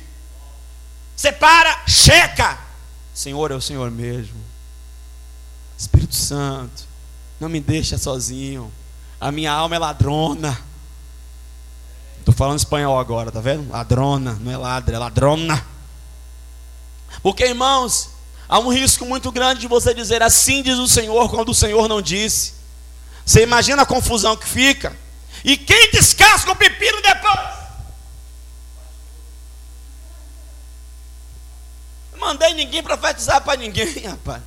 [1.17, 2.59] Separa, checa.
[3.13, 4.41] Senhor é o Senhor mesmo.
[5.77, 6.85] Espírito Santo,
[7.41, 8.73] não me deixa sozinho.
[9.21, 10.68] A minha alma é ladrona.
[12.21, 13.71] Estou falando espanhol agora, tá vendo?
[13.71, 15.65] Ladrona, não é ladra, é ladrona.
[17.23, 18.11] Porque, irmãos,
[18.49, 21.89] há um risco muito grande de você dizer assim diz o Senhor, quando o Senhor
[21.89, 22.55] não disse.
[23.25, 24.97] Você imagina a confusão que fica?
[25.45, 27.59] E quem descasca o pepino depois?
[32.13, 34.43] Não mandei ninguém profetizar para ninguém, rapaz.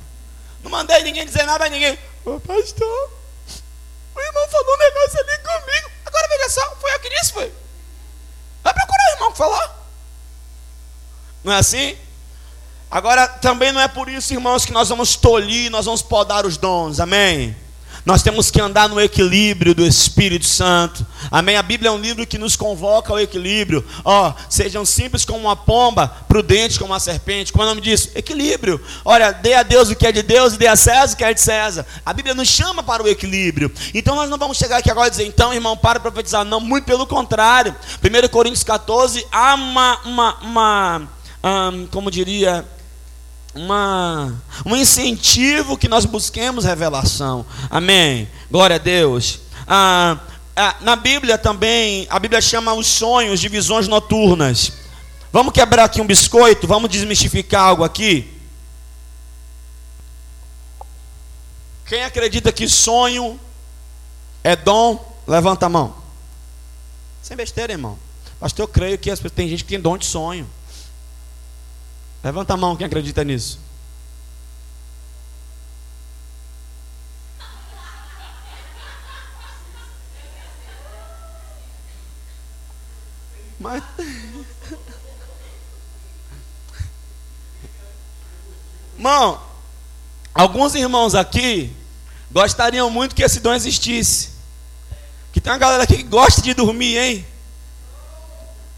[0.62, 1.98] Não mandei ninguém dizer nada a ninguém.
[2.24, 3.10] Ô pastor,
[4.14, 5.90] o irmão falou um negócio ali comigo.
[6.04, 7.61] Agora veja só, foi eu que disse, foi.
[9.12, 9.82] Irmão falar.
[11.44, 11.96] Não é assim?
[12.90, 16.56] Agora, também não é por isso, irmãos, que nós vamos tolir, nós vamos podar os
[16.56, 17.00] dons.
[17.00, 17.56] Amém?
[18.04, 21.06] Nós temos que andar no equilíbrio do Espírito Santo.
[21.30, 21.56] Amém?
[21.56, 23.84] A Bíblia é um livro que nos convoca ao equilíbrio.
[24.04, 27.52] Ó, oh, sejam simples como uma pomba, prudentes como uma serpente.
[27.52, 28.10] Como é o nome disso?
[28.14, 28.80] Equilíbrio.
[29.04, 31.24] Olha, dê a Deus o que é de Deus e dê a César o que
[31.24, 31.86] é de César.
[32.04, 33.70] A Bíblia nos chama para o equilíbrio.
[33.94, 36.44] Então nós não vamos chegar aqui agora e dizer, então, irmão, para profetizar.
[36.44, 37.74] Não, muito pelo contrário.
[38.02, 41.08] 1 Coríntios 14, há uma, uma, uma
[41.90, 42.64] como diria,
[43.54, 44.34] uma,
[44.64, 47.44] um incentivo que nós busquemos revelação.
[47.70, 48.28] Amém.
[48.50, 49.40] Glória a Deus.
[49.66, 50.18] Ah,
[50.56, 54.72] ah, na Bíblia também, a Bíblia chama os sonhos de visões noturnas.
[55.32, 58.30] Vamos quebrar aqui um biscoito, vamos desmistificar algo aqui.
[61.86, 63.38] Quem acredita que sonho
[64.42, 65.94] é dom, levanta a mão.
[67.22, 67.98] Sem besteira, irmão.
[68.40, 70.48] Pastor, eu creio que tem gente que tem dom de sonho.
[72.22, 73.58] Levanta a mão quem acredita nisso.
[83.58, 83.82] Mas.
[88.96, 89.42] Irmão,
[90.32, 91.74] alguns irmãos aqui
[92.30, 94.30] gostariam muito que esse dom existisse.
[95.32, 97.31] Que tem uma galera aqui que gosta de dormir, hein?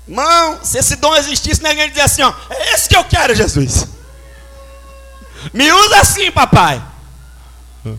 [0.06, 3.86] Irmão, se esse dom existisse, ninguém dizer assim, ó, é esse que eu quero, Jesus.
[5.52, 6.82] Me usa assim, papai.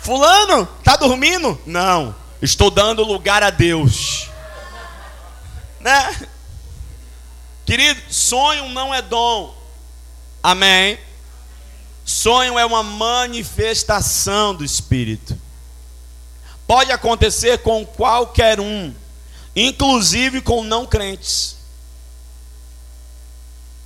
[0.00, 1.58] Fulano, tá dormindo?
[1.66, 4.28] Não, estou dando lugar a Deus.
[5.80, 6.28] Né?
[7.64, 9.54] Querido, sonho não é dom.
[10.42, 10.98] Amém.
[12.04, 15.38] Sonho é uma manifestação do Espírito.
[16.66, 18.94] Pode acontecer com qualquer um
[19.54, 21.56] inclusive com não crentes.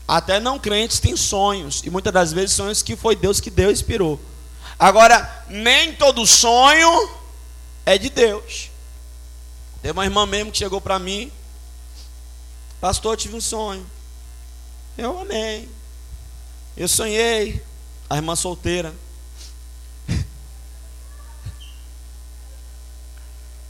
[0.07, 3.73] Até não crentes têm sonhos, e muitas das vezes sonhos que foi Deus que Deus
[3.73, 4.21] inspirou.
[4.79, 7.09] Agora, nem todo sonho
[7.87, 8.71] é de Deus.
[9.81, 11.33] Tem uma irmã mesmo que chegou para mim,
[12.81, 13.87] pastor, eu tive um sonho.
[14.97, 15.69] Eu amei.
[16.77, 17.63] Eu sonhei.
[18.09, 18.95] A irmã solteira.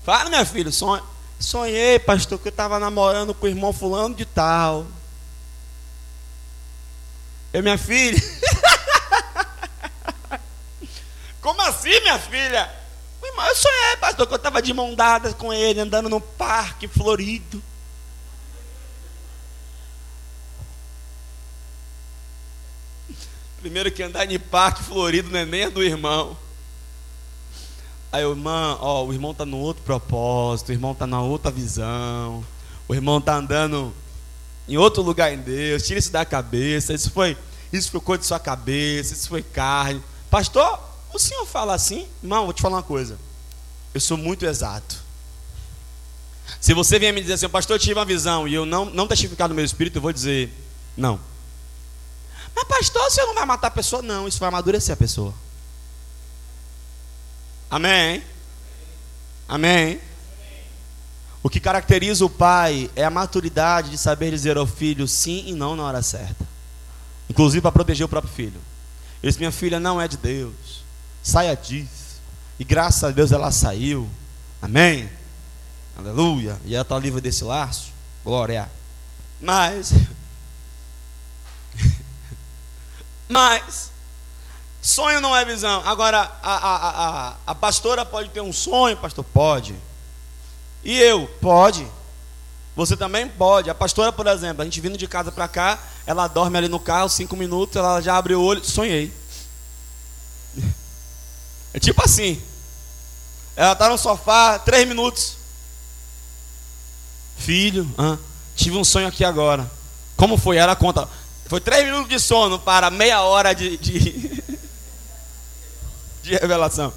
[0.04, 1.13] Fala, minha filha, sonho.
[1.38, 4.86] Sonhei, pastor, que eu estava namorando com o irmão fulano de tal.
[7.52, 8.20] Eu, minha filha.
[11.40, 12.70] Como assim, minha filha?
[13.22, 17.62] Eu sonhei, pastor, que eu estava de mão dada com ele, andando no parque florido.
[23.60, 26.36] Primeiro que andar em parque florido não é nem do irmão.
[28.14, 31.50] Aí o irmão, ó, o irmão está no outro propósito, o irmão está na outra
[31.50, 32.46] visão,
[32.86, 33.92] o irmão está andando
[34.68, 37.36] em outro lugar em Deus, tira isso da cabeça, isso foi,
[37.72, 40.00] isso ficou de sua cabeça, isso foi carne.
[40.30, 40.78] Pastor,
[41.12, 42.06] o senhor fala assim?
[42.22, 43.18] Irmão, vou te falar uma coisa.
[43.92, 44.94] Eu sou muito exato.
[46.60, 49.08] Se você vier me dizer assim, pastor, eu tive uma visão e eu não, não
[49.08, 50.54] testificar no meu espírito, eu vou dizer,
[50.96, 51.18] não.
[52.54, 54.02] Mas pastor, o senhor não vai matar a pessoa?
[54.02, 55.34] Não, isso vai amadurecer a pessoa.
[57.74, 58.22] Amém?
[59.48, 60.00] Amém?
[61.42, 65.54] O que caracteriza o pai é a maturidade de saber dizer ao filho sim e
[65.54, 66.46] não na hora certa.
[67.28, 68.60] Inclusive para proteger o próprio filho.
[69.20, 70.84] Ele disse: Minha filha não é de Deus.
[71.20, 72.22] Saia disso.
[72.60, 74.08] E graças a Deus ela saiu.
[74.62, 75.10] Amém?
[75.98, 76.56] Aleluia.
[76.64, 77.90] E ela está livre desse laço.
[78.22, 78.70] Glória.
[79.40, 79.92] Mas.
[83.28, 83.93] Mas.
[84.84, 85.82] Sonho não é visão.
[85.86, 89.24] Agora, a, a, a, a pastora pode ter um sonho, pastor?
[89.24, 89.74] Pode.
[90.84, 91.26] E eu?
[91.40, 91.90] Pode.
[92.76, 93.70] Você também pode.
[93.70, 96.78] A pastora, por exemplo, a gente vindo de casa para cá, ela dorme ali no
[96.78, 99.10] carro, cinco minutos, ela já abre o olho, sonhei.
[101.72, 102.40] É tipo assim.
[103.56, 105.38] Ela está no sofá, três minutos.
[107.36, 107.90] Filho,
[108.54, 109.68] tive um sonho aqui agora.
[110.16, 110.56] Como foi?
[110.56, 111.08] Ela conta.
[111.46, 114.43] Foi três minutos de sono para meia hora de, de
[116.24, 116.92] de revelação.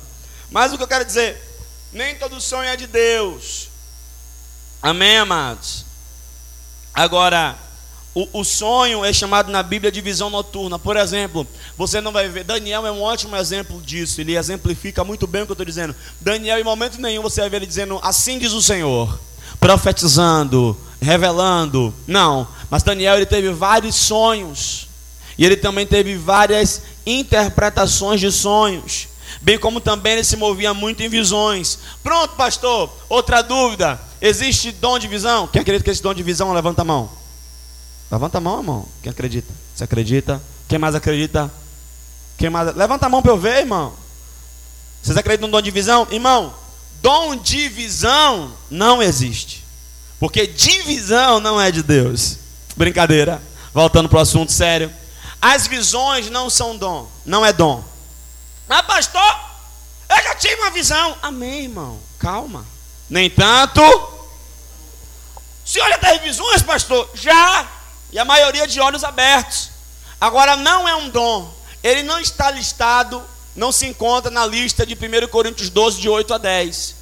[0.49, 1.37] Mas o que eu quero dizer,
[1.91, 3.67] nem todo sonho é de Deus.
[4.81, 5.85] Amém, amados?
[6.93, 7.55] Agora,
[8.15, 10.79] o, o, sonho é chamado na Bíblia de visão noturna.
[10.79, 11.45] Por exemplo,
[11.77, 12.45] você não vai ver.
[12.45, 14.21] Daniel é um ótimo exemplo disso.
[14.21, 15.93] Ele exemplifica muito bem o que eu estou dizendo.
[16.21, 19.19] Daniel, em momento nenhum, você vai ver ele dizendo: Assim diz o Senhor,
[19.59, 21.93] profetizando, revelando.
[22.07, 22.47] Não.
[22.69, 24.87] Mas Daniel ele teve vários sonhos.
[25.37, 29.07] E ele também teve várias interpretações de sonhos
[29.41, 31.79] bem como também ele se movia muito em visões.
[32.03, 32.89] Pronto, pastor.
[33.09, 35.47] Outra dúvida: existe dom de visão?
[35.47, 36.53] Quem acredita que esse dom de visão?
[36.53, 37.09] Levanta a mão.
[38.11, 38.85] Levanta a mão, irmão.
[39.01, 39.53] Quem acredita?
[39.75, 40.41] Você acredita?
[40.67, 41.51] Quem mais acredita?
[42.37, 42.75] Quem mais?
[42.75, 43.93] Levanta a mão para eu ver, irmão.
[45.01, 46.07] Vocês acreditam no dom de visão?
[46.11, 46.53] Irmão,
[47.01, 49.63] dom de visão não existe.
[50.19, 52.37] Porque divisão não é de Deus.
[52.75, 53.41] Brincadeira.
[53.73, 54.91] Voltando para o assunto sério.
[55.41, 57.83] As visões não são dom, não é dom.
[58.67, 59.39] Mas, pastor,
[60.09, 61.17] eu já tive uma visão.
[61.21, 61.99] Amém, irmão.
[62.19, 62.65] Calma.
[63.09, 63.81] Nem tanto.
[63.81, 67.09] O senhor já teve visões, pastor?
[67.13, 67.67] Já.
[68.11, 69.69] E a maioria de olhos abertos.
[70.19, 71.53] Agora, não é um dom.
[71.83, 73.23] Ele não está listado,
[73.55, 76.95] não se encontra na lista de 1 Coríntios 12, de 8 a 10.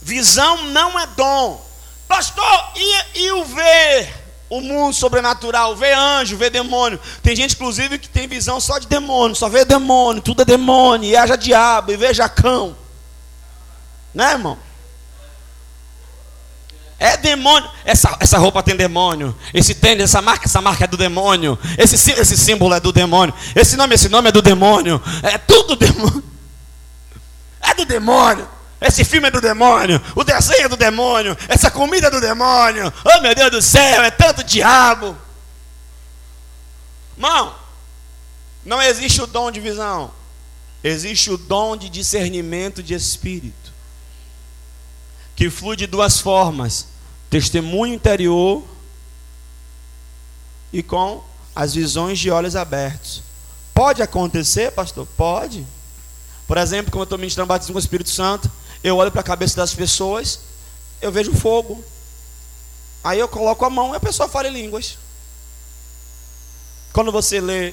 [0.00, 1.64] Visão não é dom.
[2.06, 4.23] Pastor, e, e o ver?
[4.54, 7.00] O mundo sobrenatural, ver anjo, ver demônio.
[7.24, 11.10] Tem gente, inclusive, que tem visão só de demônio, só vê demônio, tudo é demônio,
[11.10, 12.76] e haja diabo, e veja cão.
[14.14, 14.56] Né, irmão?
[17.00, 17.68] É demônio.
[17.84, 19.36] Essa, essa roupa tem demônio.
[19.52, 21.58] Esse tênis, essa marca, essa marca é do demônio.
[21.76, 23.34] Esse, esse símbolo é do demônio.
[23.56, 25.02] Esse nome, esse nome é do demônio.
[25.24, 26.22] É tudo demônio.
[27.60, 28.48] É do demônio.
[28.86, 30.00] Esse filme é do demônio.
[30.14, 31.34] O desenho é do demônio.
[31.48, 32.92] Essa comida é do demônio.
[33.02, 35.16] Oh meu Deus do céu, é tanto diabo.
[37.16, 37.54] Irmão,
[38.62, 40.12] não existe o dom de visão.
[40.82, 43.72] Existe o dom de discernimento de espírito
[45.34, 46.86] que flui de duas formas:
[47.30, 48.62] testemunho interior
[50.70, 51.24] e com
[51.56, 53.22] as visões de olhos abertos.
[53.72, 55.06] Pode acontecer, pastor?
[55.16, 55.66] Pode.
[56.46, 58.50] Por exemplo, quando eu estou ministrando batismo com o Espírito Santo,
[58.84, 60.40] eu olho para a cabeça das pessoas,
[61.00, 61.82] eu vejo fogo.
[63.02, 64.98] Aí eu coloco a mão e a pessoa fala em línguas.
[66.92, 67.72] Quando você lê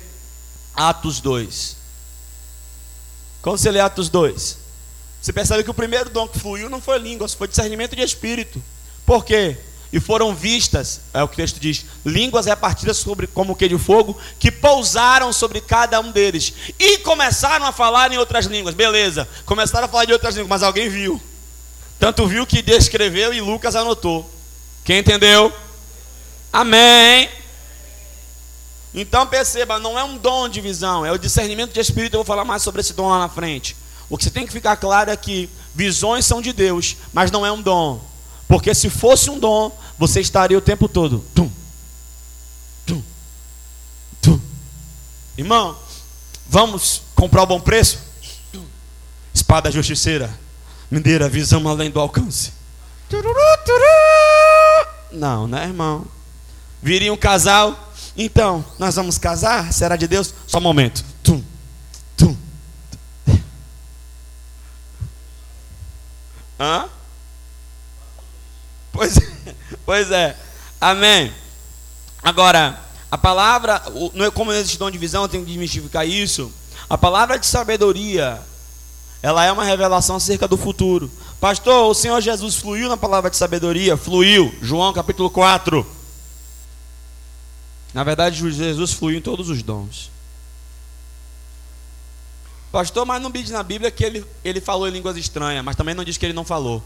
[0.73, 1.75] Atos 2,
[3.41, 4.57] quando você lê Atos 2,
[5.21, 8.63] você percebe que o primeiro dom que fluiu não foi línguas, foi discernimento de espírito.
[9.05, 9.57] Por quê?
[9.93, 13.77] E foram vistas, é o que o texto diz, línguas repartidas sobre como que de
[13.77, 16.53] fogo, que pousaram sobre cada um deles.
[16.79, 18.73] E começaram a falar em outras línguas.
[18.73, 21.21] Beleza, começaram a falar de outras línguas, mas alguém viu.
[21.99, 24.29] Tanto viu que descreveu e Lucas anotou.
[24.85, 25.53] Quem entendeu?
[26.53, 27.29] Amém.
[28.93, 32.15] Então perceba, não é um dom de visão, é o discernimento de espírito.
[32.15, 33.75] Eu vou falar mais sobre esse dom lá na frente.
[34.09, 37.45] O que você tem que ficar claro é que visões são de Deus, mas não
[37.45, 38.10] é um dom.
[38.51, 41.23] Porque se fosse um dom, você estaria o tempo todo.
[41.33, 41.49] Tum,
[42.85, 43.01] tum,
[44.21, 44.41] tum.
[45.37, 45.79] Irmão,
[46.49, 47.99] vamos comprar o bom preço?
[49.33, 50.37] Espada justiceira,
[50.91, 52.51] mendeira, visão além do alcance.
[55.13, 56.05] Não, né, irmão?
[56.83, 59.71] Viria um casal, então, nós vamos casar?
[59.71, 60.33] Será de Deus?
[60.45, 61.05] Só um momento.
[61.23, 61.41] Tum,
[62.17, 62.35] tum.
[66.59, 66.89] Hã?
[68.91, 70.37] Pois é, pois é.
[70.79, 71.33] Amém.
[72.21, 72.79] Agora,
[73.09, 73.81] a palavra,
[74.13, 76.51] não é como existe dom de visão, eu tenho que desmistificar isso.
[76.89, 78.41] A palavra de sabedoria,
[79.21, 81.11] ela é uma revelação acerca do futuro.
[81.39, 83.97] Pastor, o Senhor Jesus fluiu na palavra de sabedoria?
[83.97, 84.53] Fluiu.
[84.61, 85.85] João capítulo 4.
[87.93, 90.11] Na verdade, Jesus fluiu em todos os dons.
[92.71, 95.93] Pastor, mas não diz na Bíblia que ele, ele falou em línguas estranhas, mas também
[95.93, 96.81] não diz que ele não falou.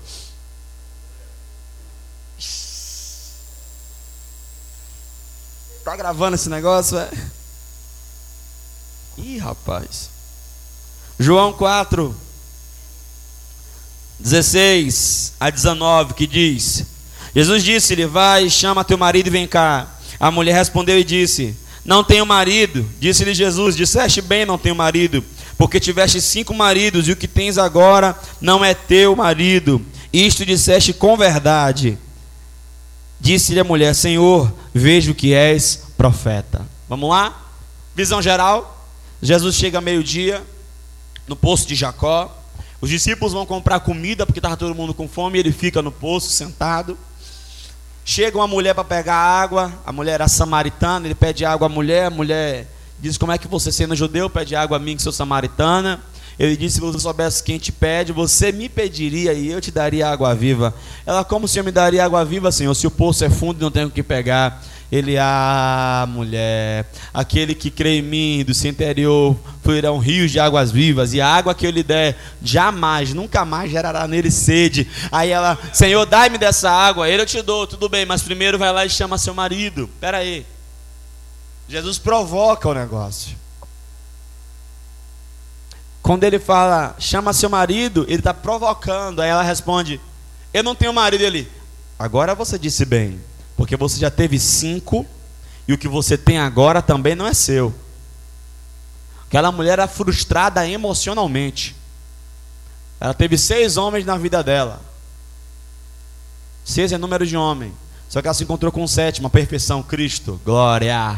[5.86, 7.10] Tá gravando esse negócio, é?
[9.20, 10.10] Ih, rapaz.
[11.20, 12.14] João 4,
[14.20, 16.86] 16 a 19, que diz:
[17.36, 19.88] Jesus disse-lhe: Vai, chama teu marido e vem cá.
[20.20, 21.56] A mulher respondeu e disse:
[21.86, 22.84] Não tenho marido.
[23.00, 25.24] Disse-lhe Jesus: Disseste bem, não tenho marido
[25.58, 29.82] porque tiveste cinco maridos, e o que tens agora não é teu marido.
[30.12, 31.98] Isto disseste com verdade.
[33.20, 36.66] Disse-lhe a mulher: Senhor, vejo que és profeta.
[36.88, 37.42] Vamos lá?
[37.96, 38.72] Visão geral.
[39.22, 40.44] Jesus chega meio-dia
[41.28, 42.36] no poço de Jacó.
[42.82, 45.40] Os discípulos vão comprar comida porque estava todo mundo com fome.
[45.40, 46.98] Ele fica no poço sentado.
[48.04, 49.74] Chega uma mulher para pegar água.
[49.86, 51.08] A mulher era samaritana.
[51.08, 52.06] Ele pede água à mulher.
[52.06, 52.68] A mulher
[53.00, 56.02] Diz: Como é que você, sendo judeu, pede água a mim, que sou samaritana?
[56.38, 60.10] Ele disse: Se você soubesse quem te pede, você me pediria e eu te daria
[60.10, 60.74] água viva.
[61.06, 62.74] Ela, como o Senhor me daria água viva, Senhor?
[62.74, 64.62] Se o poço é fundo e não tenho o que pegar.
[64.92, 70.72] Ele, ah, mulher, aquele que crê em mim, do seu interior, fluirão rios de águas
[70.72, 74.88] vivas, e a água que eu lhe der, jamais, nunca mais gerará nele sede.
[75.12, 78.72] Aí ela, Senhor, dai-me dessa água, ele eu te dou, tudo bem, mas primeiro vai
[78.72, 79.90] lá e chama seu marido.
[79.96, 80.46] Espera aí.
[81.68, 83.36] Jesus provoca o negócio.
[86.06, 89.24] Quando ele fala, chama seu marido, ele está provocando.
[89.24, 90.00] Aí ela responde,
[90.54, 91.24] eu não tenho marido.
[91.24, 91.52] Ele,
[91.98, 93.20] agora você disse bem,
[93.58, 95.04] porque você já teve cinco,
[95.68, 97.74] e o que você tem agora também não é seu.
[99.26, 101.76] Aquela mulher era frustrada emocionalmente.
[103.00, 104.80] Ela teve seis homens na vida dela.
[106.64, 107.74] Seis é número de homem.
[108.08, 110.40] Só que ela se encontrou com o sétimo, a perfeição, Cristo.
[110.46, 111.18] Glória.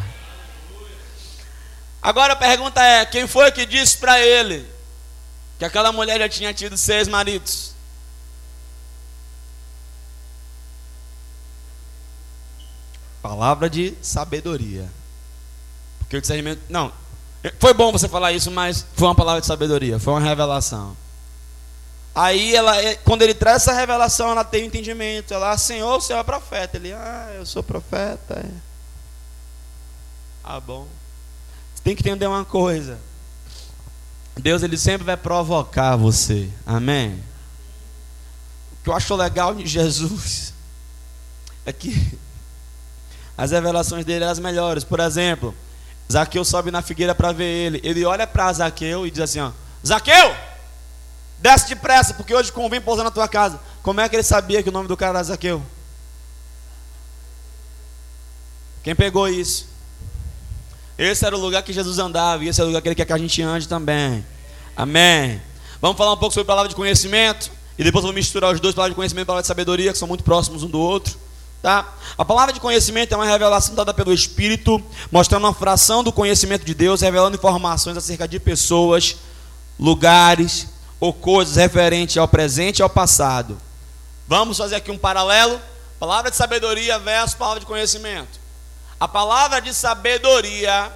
[2.01, 4.76] Agora a pergunta é: quem foi que disse para ele
[5.57, 7.73] que aquela mulher já tinha tido seis maridos?
[13.21, 14.89] Palavra de sabedoria.
[15.99, 16.61] Porque o discernimento.
[16.69, 16.91] Não.
[17.59, 20.95] Foi bom você falar isso, mas foi uma palavra de sabedoria, foi uma revelação.
[22.13, 25.33] Aí ela, quando ele traz essa revelação, ela tem o um entendimento.
[25.33, 26.77] Ela, ah, Senhor, o Senhor é profeta.
[26.77, 28.33] Ele, ah, eu sou profeta.
[28.33, 28.49] É.
[30.43, 30.87] Ah, bom.
[31.75, 32.97] Você tem que entender uma coisa.
[34.39, 36.49] Deus ele sempre vai provocar você.
[36.65, 37.23] Amém.
[38.73, 40.53] O que eu acho legal de Jesus
[41.65, 42.17] é que
[43.37, 44.83] as revelações dele eram as melhores.
[44.83, 45.53] Por exemplo,
[46.11, 47.81] Zaqueu sobe na figueira para ver ele.
[47.83, 49.51] Ele olha para Zaqueu e diz assim: ó,
[49.85, 50.35] Zaqueu,
[51.39, 53.59] desce depressa, porque hoje convém pousar na tua casa.
[53.83, 55.61] Como é que ele sabia que o nome do cara era Zaqueu?
[58.83, 59.67] Quem pegou isso?
[60.97, 63.05] Esse era o lugar que Jesus andava, e esse é o lugar que ele quer
[63.05, 64.25] que a gente ande também.
[64.75, 65.41] Amém.
[65.79, 68.73] Vamos falar um pouco sobre a palavra de conhecimento, e depois vamos misturar os dois,
[68.73, 71.15] palavra de conhecimento e palavra de sabedoria, que são muito próximos um do outro.
[71.61, 71.93] Tá?
[72.17, 74.81] A palavra de conhecimento é uma revelação dada pelo Espírito,
[75.11, 79.17] mostrando uma fração do conhecimento de Deus, revelando informações acerca de pessoas,
[79.79, 80.67] lugares
[80.99, 83.57] ou coisas referentes ao presente e ao passado.
[84.27, 85.59] Vamos fazer aqui um paralelo:
[85.99, 88.46] palavra de sabedoria versus palavra de conhecimento.
[88.99, 90.91] A palavra de sabedoria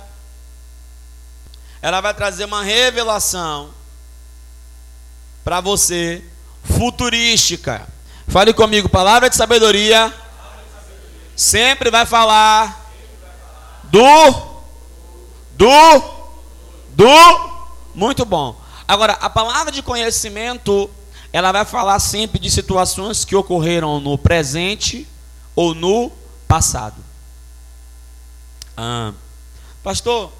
[1.81, 3.71] ela vai trazer uma revelação
[5.43, 6.23] para você
[6.63, 7.87] futurística.
[8.27, 10.13] Fale comigo, palavra de sabedoria
[11.35, 12.91] sempre vai falar
[13.83, 14.51] do
[15.53, 16.21] do
[16.89, 17.51] do
[17.95, 18.59] muito bom.
[18.87, 20.89] Agora, a palavra de conhecimento,
[21.31, 25.07] ela vai falar sempre de situações que ocorreram no presente
[25.55, 26.11] ou no
[26.47, 27.10] passado.
[28.83, 29.13] Ah,
[29.83, 30.31] pastor,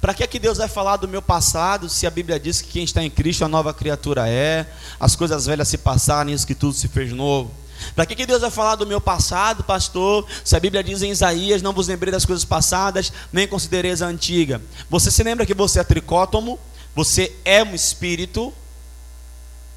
[0.00, 2.84] para que, que Deus vai falar do meu passado se a Bíblia diz que quem
[2.84, 4.64] está em Cristo a nova criatura é,
[5.00, 7.50] as coisas velhas se passaram, isso que tudo se fez novo?
[7.96, 10.24] Para que, que Deus vai falar do meu passado, pastor?
[10.44, 14.06] Se a Bíblia diz em Isaías: Não vos lembrei das coisas passadas, nem considereis a
[14.06, 14.62] antiga.
[14.88, 16.60] Você se lembra que você é tricótomo?
[16.94, 18.52] Você é um espírito.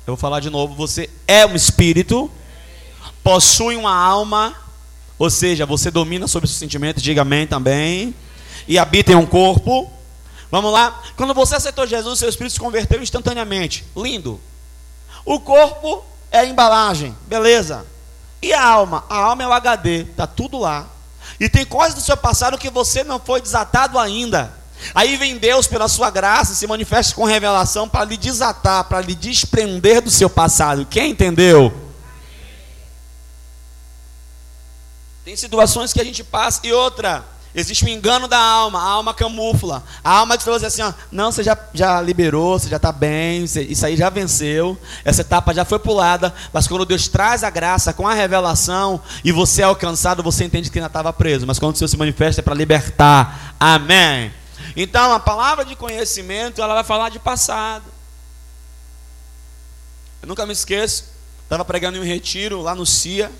[0.05, 2.29] Eu vou falar de novo: Você é um espírito,
[3.23, 4.55] possui uma alma,
[5.23, 8.13] ou seja, você domina sobre seus sentimentos, diga amém também,
[8.67, 9.89] e habita em um corpo.
[10.51, 11.01] Vamos lá?
[11.15, 13.85] Quando você aceitou Jesus, seu espírito se converteu instantaneamente.
[13.95, 14.37] Lindo.
[15.23, 17.85] O corpo é a embalagem, beleza.
[18.41, 19.05] E a alma?
[19.09, 20.89] A alma é o HD, está tudo lá.
[21.39, 24.53] E tem coisas do seu passado que você não foi desatado ainda.
[24.93, 29.15] Aí vem Deus, pela sua graça, se manifesta com revelação para lhe desatar, para lhe
[29.15, 30.85] desprender do seu passado.
[30.85, 31.82] Quem entendeu?
[35.23, 36.59] Tem situações que a gente passa.
[36.63, 37.23] E outra,
[37.55, 39.83] Existe um engano da alma, a alma camufla.
[40.03, 43.45] A alma te falou assim: ó, não, você já, já liberou, você já está bem,
[43.45, 46.33] você, isso aí já venceu, essa etapa já foi pulada.
[46.51, 50.71] Mas quando Deus traz a graça com a revelação e você é alcançado, você entende
[50.71, 51.45] que ainda estava preso.
[51.45, 53.55] Mas quando o Senhor se manifesta é para libertar.
[53.59, 54.33] Amém.
[54.75, 57.85] Então a palavra de conhecimento ela vai falar de passado.
[60.23, 61.05] Eu nunca me esqueço,
[61.43, 63.31] estava pregando em um retiro lá no CIA.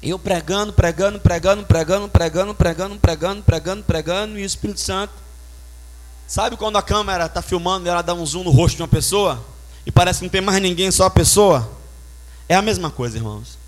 [0.00, 5.12] Eu pregando, pregando, pregando, pregando, pregando, pregando, pregando, pregando, pregando, e o Espírito Santo.
[6.26, 8.88] Sabe quando a câmera está filmando e ela dá um zoom no rosto de uma
[8.88, 9.44] pessoa?
[9.84, 11.68] E parece que não tem mais ninguém, só a pessoa?
[12.48, 13.58] É a mesma coisa, irmãos.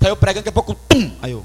[0.00, 1.44] Tá eu pregando, daqui a pouco, pum, aí eu.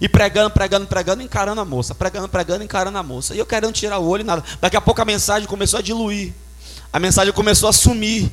[0.00, 1.94] E pregando, pregando, pregando, encarando a moça.
[1.94, 3.34] Pregando, pregando, encarando a moça.
[3.34, 4.42] E eu querendo tirar o olho e nada.
[4.60, 6.32] Daqui a pouco a mensagem começou a diluir.
[6.92, 8.30] A mensagem começou a sumir.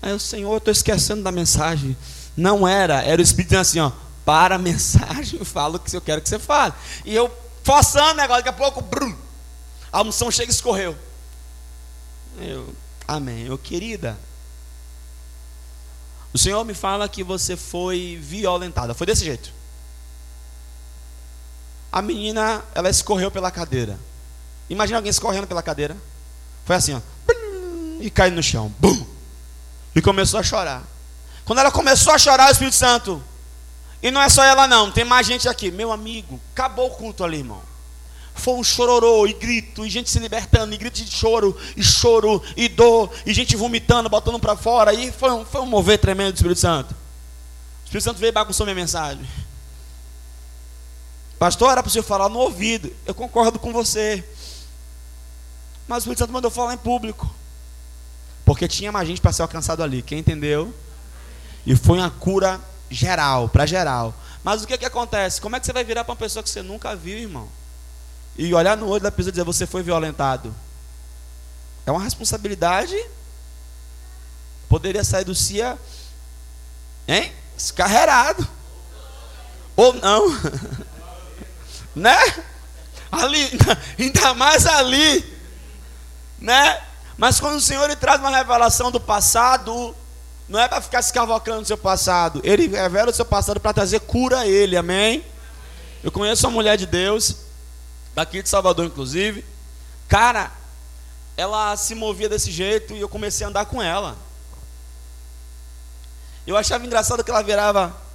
[0.00, 1.96] Aí o Senhor, eu estou esquecendo da mensagem.
[2.36, 3.90] Não era, era o Espírito assim, ó
[4.26, 6.74] para a mensagem e fala o que eu quero que você fale.
[7.04, 9.16] E eu forçando o negócio, daqui a pouco, brum,
[9.92, 10.96] a unção chega e escorreu.
[12.38, 12.74] Eu,
[13.06, 13.46] amém.
[13.46, 14.18] Eu, querida,
[16.34, 18.94] o Senhor me fala que você foi violentada.
[18.94, 19.52] Foi desse jeito.
[21.90, 23.98] A menina, ela escorreu pela cadeira.
[24.68, 25.96] Imagina alguém escorrendo pela cadeira.
[26.64, 27.00] Foi assim, ó.
[28.00, 28.74] E caiu no chão.
[28.78, 29.06] Bum!
[29.94, 30.82] E começou a chorar.
[31.44, 33.22] Quando ela começou a chorar, o Espírito Santo
[34.02, 35.70] e não é só ela não, tem mais gente aqui.
[35.70, 37.62] Meu amigo, acabou o culto ali, irmão.
[38.34, 42.42] Foi um chororô e grito, e gente se libertando, e grito de choro, e choro,
[42.54, 44.92] e dor, e gente vomitando, botando para fora.
[44.92, 46.92] E foi um, foi um mover tremendo do Espírito Santo.
[46.92, 49.26] O Espírito Santo veio e bagunçou minha mensagem.
[51.38, 52.94] Pastor, era para você falar no ouvido.
[53.06, 54.22] Eu concordo com você.
[55.88, 57.34] Mas o Espírito Santo mandou falar em público.
[58.44, 60.02] Porque tinha mais gente para ser alcançado ali.
[60.02, 60.74] Quem entendeu?
[61.66, 62.60] E foi uma cura
[62.90, 64.14] geral, para geral.
[64.42, 65.40] Mas o que, que acontece?
[65.40, 67.48] Como é que você vai virar para uma pessoa que você nunca viu, irmão?
[68.36, 70.54] E olhar no olho da pessoa e dizer você foi violentado?
[71.84, 72.96] É uma responsabilidade.
[74.68, 75.78] Poderia sair do CIA,
[77.06, 77.32] hein?
[77.56, 78.46] Escarreirado.
[79.76, 80.28] Ou não.
[81.94, 82.16] né?
[83.10, 83.50] Ali,
[83.98, 85.24] ainda mais ali,
[86.38, 86.82] né?
[87.16, 89.94] Mas quando o Senhor traz uma revelação do passado,
[90.48, 92.40] não é para ficar se cavocando no seu passado.
[92.44, 95.24] Ele revela o seu passado para trazer cura a ele, amém?
[96.04, 97.36] Eu conheço uma mulher de Deus,
[98.14, 99.44] daqui de Salvador, inclusive.
[100.08, 100.52] Cara,
[101.36, 104.16] ela se movia desse jeito e eu comecei a andar com ela.
[106.46, 108.05] Eu achava engraçado que ela virava.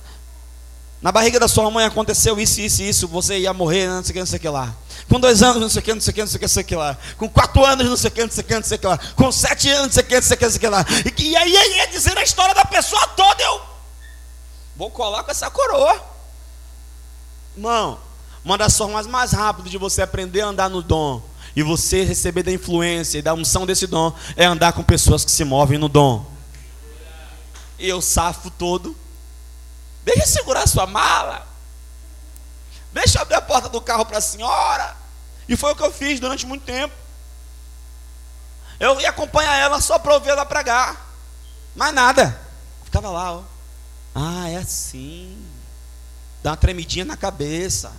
[1.01, 3.07] Na barriga da sua mãe aconteceu isso, isso, isso.
[3.07, 4.75] Você ia morrer, não sei o que, não sei o que lá.
[5.09, 6.45] Com dois anos, não sei o que, não sei o que, não sei o que,
[6.45, 6.97] não sei o que lá.
[7.17, 8.87] Com quatro anos, não sei o que, não sei o que, não sei o que
[8.87, 8.99] lá.
[9.15, 10.67] Com sete anos, não sei o que, não sei o que, não sei o que
[10.67, 10.85] lá.
[11.17, 13.41] E, e aí ia dizer a história da pessoa toda.
[13.41, 13.61] Eu
[14.77, 15.99] vou colar com essa coroa.
[17.57, 17.99] Irmão,
[18.45, 21.21] uma das formas mais rápidas de você aprender a andar no dom
[21.55, 25.31] e você receber da influência e da unção desse dom é andar com pessoas que
[25.31, 26.25] se movem no dom.
[27.79, 28.95] E eu safo todo.
[30.03, 31.47] Deixa eu segurar sua mala.
[32.91, 34.95] Deixa eu abrir a porta do carro para a senhora.
[35.47, 36.93] E foi o que eu fiz durante muito tempo.
[38.79, 41.09] Eu ia acompanhar ela só para ouvir ela pregar.
[41.75, 42.39] Mais nada.
[42.83, 43.43] Ficava lá, ó.
[44.13, 45.37] Ah, é assim.
[46.43, 47.93] Dá uma tremidinha na cabeça.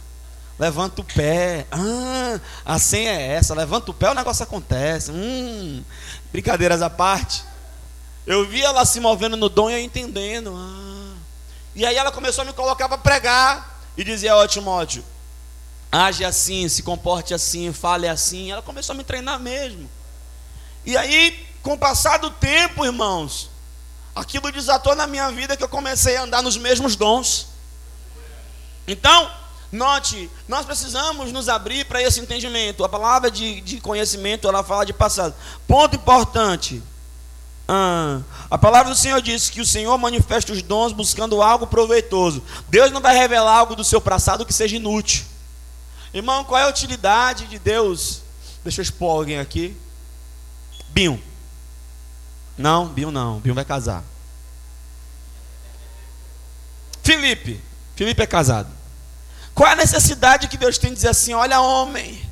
[0.59, 1.67] Levanta o pé.
[1.71, 3.55] Ah, a senha é essa.
[3.55, 5.11] Levanta o pé, o negócio acontece.
[5.11, 5.83] Hum,
[6.31, 7.45] brincadeiras à parte.
[8.27, 10.55] Eu vi ela se movendo no dom e eu entendendo.
[10.55, 10.92] Ah.
[11.75, 13.81] E aí ela começou a me colocar para pregar.
[13.97, 15.05] E dizia, ó Timóteo,
[15.91, 18.51] age assim, se comporte assim, fale assim.
[18.51, 19.89] Ela começou a me treinar mesmo.
[20.85, 23.51] E aí, com o passar do tempo, irmãos,
[24.15, 27.49] aquilo desatou na minha vida que eu comecei a andar nos mesmos dons.
[28.87, 29.31] Então,
[29.73, 32.85] Note, nós precisamos nos abrir para esse entendimento.
[32.85, 35.35] A palavra de, de, conhecimento, ela fala de passado.
[35.67, 36.83] Ponto importante.
[37.69, 42.43] Ah, a palavra do Senhor diz que o Senhor manifesta os dons buscando algo proveitoso.
[42.69, 45.25] Deus não vai revelar algo do seu passado que seja inútil.
[46.13, 48.23] Irmão, qual é a utilidade de Deus?
[48.63, 49.77] Deixa eu expor alguém aqui.
[50.89, 51.23] Binho.
[52.59, 53.41] Não, Binho não.
[53.41, 54.05] Binho vai casar.
[57.03, 57.61] Felipe.
[57.97, 58.71] Felipe é casado.
[59.55, 62.23] Qual é a necessidade que Deus tem de dizer assim: olha, homem,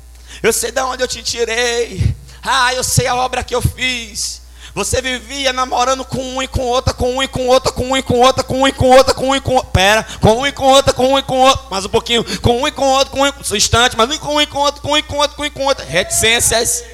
[0.41, 4.40] eu sei de onde eu te tirei, ah, eu sei a obra que eu fiz.
[4.73, 7.97] Você vivia namorando com um e com outra, com um e com outra, com um
[7.97, 9.71] e com outra, com um e com outra, com um e com outra.
[9.71, 11.65] Pera, com um e com outra, com um e com outra.
[11.69, 12.23] Mais um pouquinho.
[12.39, 14.41] Com um e com outro, com um e com instante, mas um e com um
[14.41, 15.83] e com outro, com um e com outro, com um e com outra.
[15.83, 16.85] Reticências.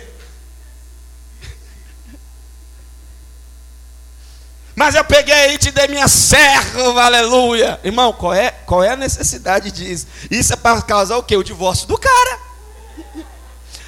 [4.75, 7.79] Mas eu peguei e te dei minha serva, aleluia.
[7.83, 10.07] Irmão, qual é, qual é a necessidade disso?
[10.29, 11.35] Isso é para causar o quê?
[11.35, 12.39] O divórcio do cara.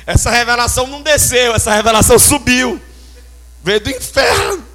[0.06, 2.82] Essa revelação não desceu, essa revelação subiu.
[3.64, 4.66] Veio do inferno.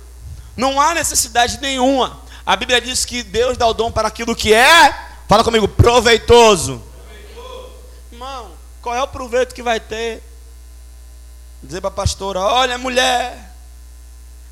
[0.57, 2.21] Não há necessidade nenhuma.
[2.47, 4.95] A Bíblia diz que Deus dá o dom para aquilo que é,
[5.27, 6.83] fala comigo, proveitoso.
[6.95, 7.73] proveitoso.
[8.13, 10.23] Irmão, qual é o proveito que vai ter?
[11.63, 13.53] Dizer para a pastora: olha, mulher,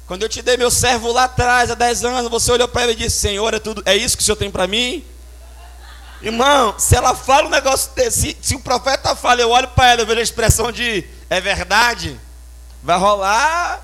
[0.07, 2.93] quando eu te dei meu servo lá atrás, há 10 anos, você olhou para ele
[2.93, 5.05] e disse: Senhor, é, tudo, é isso que o Senhor tem para mim?
[6.23, 10.03] Irmão, se ela fala um negócio desse, se o profeta fala, eu olho para ela,
[10.03, 12.19] eu vejo a expressão de é verdade,
[12.83, 13.83] vai rolar,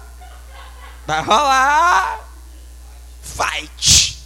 [1.09, 2.21] vai rolar,
[3.23, 4.19] fight.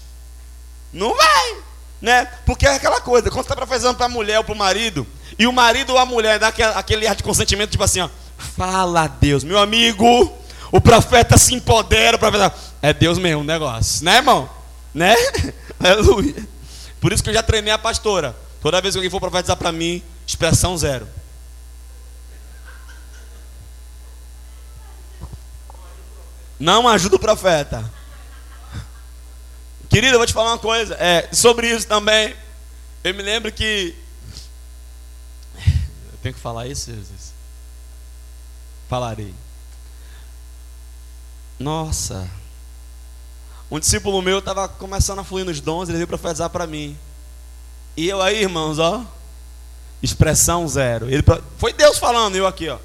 [0.92, 1.56] Não vai,
[2.00, 2.24] né?
[2.44, 5.06] Porque é aquela coisa, quando você está profetizando para a mulher ou para o marido,
[5.38, 8.08] e o marido ou a mulher dá aquele, aquele ar de consentimento, tipo assim, ó,
[8.36, 10.36] fala Deus, meu amigo,
[10.72, 12.52] o profeta se empodera, o profeta.
[12.82, 14.50] É Deus mesmo o negócio, né, irmão?
[14.92, 15.14] Né?
[15.78, 16.48] Aleluia.
[17.00, 18.34] Por isso que eu já treinei a pastora.
[18.60, 21.06] Toda vez que alguém for profetizar para mim, expressão zero.
[26.62, 27.90] Não ajuda o profeta.
[29.90, 30.94] Querido, eu vou te falar uma coisa.
[30.94, 32.36] É, sobre isso também.
[33.02, 33.96] Eu me lembro que.
[35.56, 37.34] Eu tenho que falar isso, Jesus?
[38.88, 39.34] Falarei.
[41.58, 42.30] Nossa.
[43.68, 46.96] Um discípulo meu estava começando a fluir nos dons, ele veio profetizar para mim.
[47.96, 49.04] E eu aí, irmãos, ó.
[50.00, 51.10] Expressão zero.
[51.10, 51.24] Ele,
[51.58, 52.78] foi Deus falando, eu aqui, ó.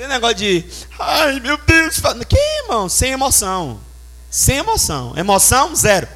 [0.00, 0.64] Tem negócio de,
[0.98, 2.88] ai meu Deus, que irmão?
[2.88, 3.78] Sem emoção.
[4.30, 5.12] Sem emoção.
[5.14, 6.08] Emoção, zero.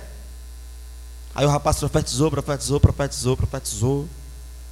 [1.35, 4.09] Aí o rapaz profetizou, profetizou, profetizou, profetizou.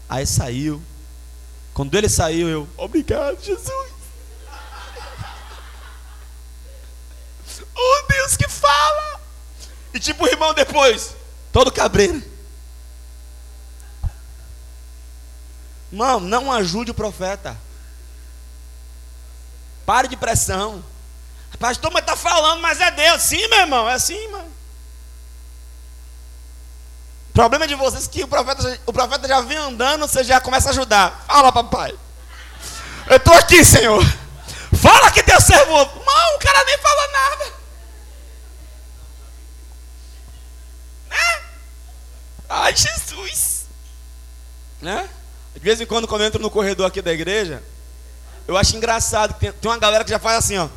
[0.08, 0.80] Aí saiu.
[1.74, 3.68] Quando ele saiu, eu, obrigado, Jesus.
[7.76, 9.20] Oh Deus que fala!
[9.92, 11.14] E tipo o irmão depois,
[11.52, 12.22] todo cabreiro.
[15.92, 17.58] Irmão, não ajude o profeta.
[19.84, 20.84] Pare de pressão.
[21.58, 23.22] Pastor, mas está falando, mas é Deus.
[23.22, 24.50] Sim, meu irmão, é assim, mano.
[27.30, 30.40] O problema de vocês é que o profeta, o profeta já vem andando, você já
[30.40, 31.24] começa a ajudar.
[31.26, 31.96] Fala, papai.
[33.08, 34.04] Eu estou aqui, Senhor.
[34.74, 35.72] Fala que teu servo.
[35.72, 37.52] Não, o cara nem fala nada.
[41.08, 41.42] Né?
[42.48, 43.66] Ai, Jesus.
[44.80, 45.08] Né?
[45.54, 47.62] De vez em quando, quando eu entro no corredor aqui da igreja,
[48.46, 50.68] eu acho engraçado tem, tem uma galera que já faz assim, ó.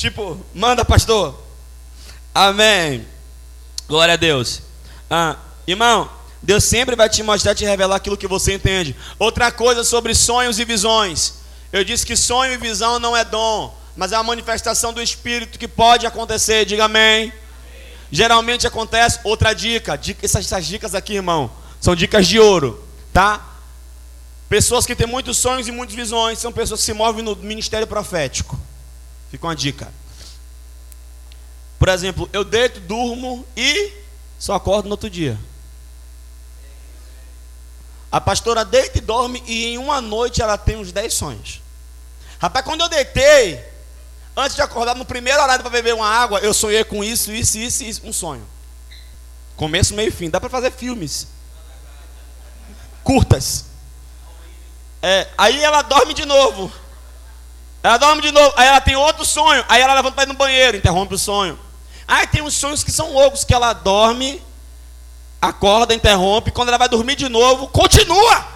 [0.00, 1.38] Tipo, manda, pastor.
[2.34, 3.06] Amém.
[3.86, 4.62] Glória a Deus.
[5.10, 5.36] Ah,
[5.66, 6.08] irmão,
[6.40, 8.96] Deus sempre vai te mostrar, te revelar aquilo que você entende.
[9.18, 11.34] Outra coisa sobre sonhos e visões.
[11.70, 15.58] Eu disse que sonho e visão não é dom, mas é uma manifestação do Espírito
[15.58, 16.64] que pode acontecer.
[16.64, 17.24] Diga amém.
[17.24, 17.32] amém.
[18.10, 19.20] Geralmente acontece.
[19.22, 21.50] Outra dica, dica essas, essas dicas aqui, irmão,
[21.80, 23.46] são dicas de ouro, tá?
[24.48, 27.86] Pessoas que têm muitos sonhos e muitas visões são pessoas que se movem no ministério
[27.86, 28.58] profético.
[29.30, 29.92] Fica uma dica.
[31.78, 33.92] Por exemplo, eu deito, durmo e
[34.38, 35.38] só acordo no outro dia.
[38.12, 41.62] A pastora deita e dorme e em uma noite ela tem uns 10 sonhos.
[42.40, 43.64] Rapaz, quando eu deitei,
[44.36, 47.56] antes de acordar, no primeiro horário para beber uma água, eu sonhei com isso, isso,
[47.56, 48.44] isso, isso, um sonho.
[49.56, 50.28] Começo, meio e fim.
[50.28, 51.28] Dá para fazer filmes.
[53.02, 53.66] Curtas.
[55.02, 56.70] É, aí ela dorme de novo.
[57.82, 60.34] Ela dorme de novo, aí ela tem outro sonho, aí ela levanta para ir no
[60.34, 61.58] banheiro, interrompe o sonho.
[62.06, 64.42] Aí tem uns sonhos que são loucos, que ela dorme,
[65.40, 68.46] acorda, interrompe, quando ela vai dormir de novo, continua.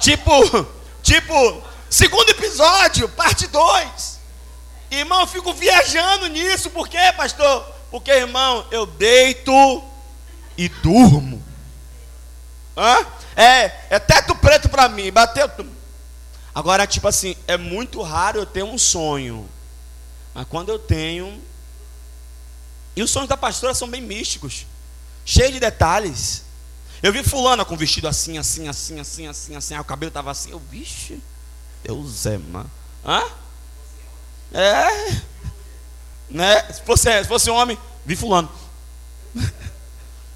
[0.00, 0.66] Tipo,
[1.00, 4.20] tipo, segundo episódio, parte 2.
[4.90, 7.64] Irmão, eu fico viajando nisso, por quê, pastor?
[7.88, 9.52] Porque, irmão, eu deito
[10.56, 11.42] e durmo.
[12.76, 13.06] Hã?
[13.36, 15.48] É, é teto preto para mim, bateu.
[16.54, 19.48] Agora, tipo assim, é muito raro eu ter um sonho.
[20.34, 21.42] Mas quando eu tenho.
[22.94, 24.66] E os sonhos da pastora são bem místicos,
[25.24, 26.44] cheios de detalhes.
[27.02, 30.30] Eu vi fulana com vestido assim, assim, assim, assim, assim, assim, aí o cabelo estava
[30.30, 30.50] assim.
[30.50, 31.20] Eu, vixe,
[31.82, 32.70] Deus é, mano.
[33.04, 33.22] Hã?
[34.52, 35.22] É.
[36.30, 36.72] Né?
[36.72, 38.50] Se fosse, se fosse homem, vi fulano.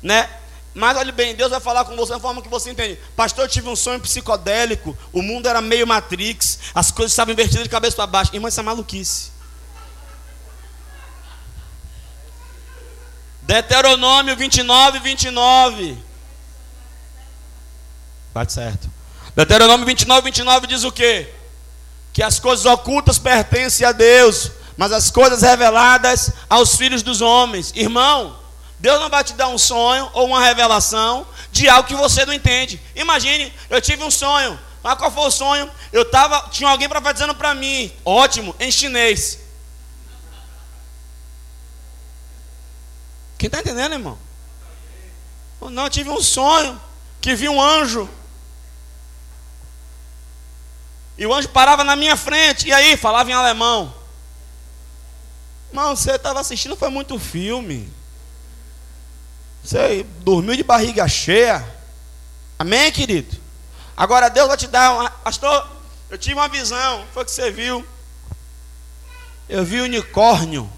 [0.06, 0.30] né?
[0.72, 2.98] Mas olhe bem, Deus vai falar com você da forma que você entende.
[3.16, 7.64] Pastor, eu tive um sonho psicodélico, o mundo era meio Matrix, as coisas estavam invertidas
[7.64, 8.34] de cabeça para baixo.
[8.34, 9.32] Irmão, isso é maluquice.
[13.42, 15.98] Deuteronômio 29, 29.
[18.34, 18.90] Bate certo.
[19.34, 21.32] Deuteronômio 29, 29 diz o quê?
[22.12, 27.72] Que as coisas ocultas pertencem a Deus, mas as coisas reveladas aos filhos dos homens.
[27.74, 28.45] Irmão,
[28.78, 32.34] Deus não vai te dar um sonho ou uma revelação de algo que você não
[32.34, 32.80] entende.
[32.94, 34.58] Imagine, eu tive um sonho.
[34.82, 35.70] Mas qual foi o sonho?
[35.92, 39.40] Eu tava, tinha alguém profetizando para mim, ótimo, em chinês.
[43.38, 44.18] Quem está entendendo, irmão?
[45.60, 46.80] Não, eu tive um sonho
[47.20, 48.08] que vi um anjo.
[51.18, 52.68] E o anjo parava na minha frente.
[52.68, 53.94] E aí, falava em alemão.
[55.70, 57.92] Irmão, você estava assistindo, foi muito filme.
[59.66, 61.66] Você dormiu de barriga cheia.
[62.56, 63.36] Amém, querido?
[63.96, 65.10] Agora Deus vai te dar uma.
[65.10, 65.68] Pastor,
[66.08, 67.04] eu tive uma visão.
[67.12, 67.84] Foi o que você viu.
[69.48, 70.70] Eu vi um unicórnio.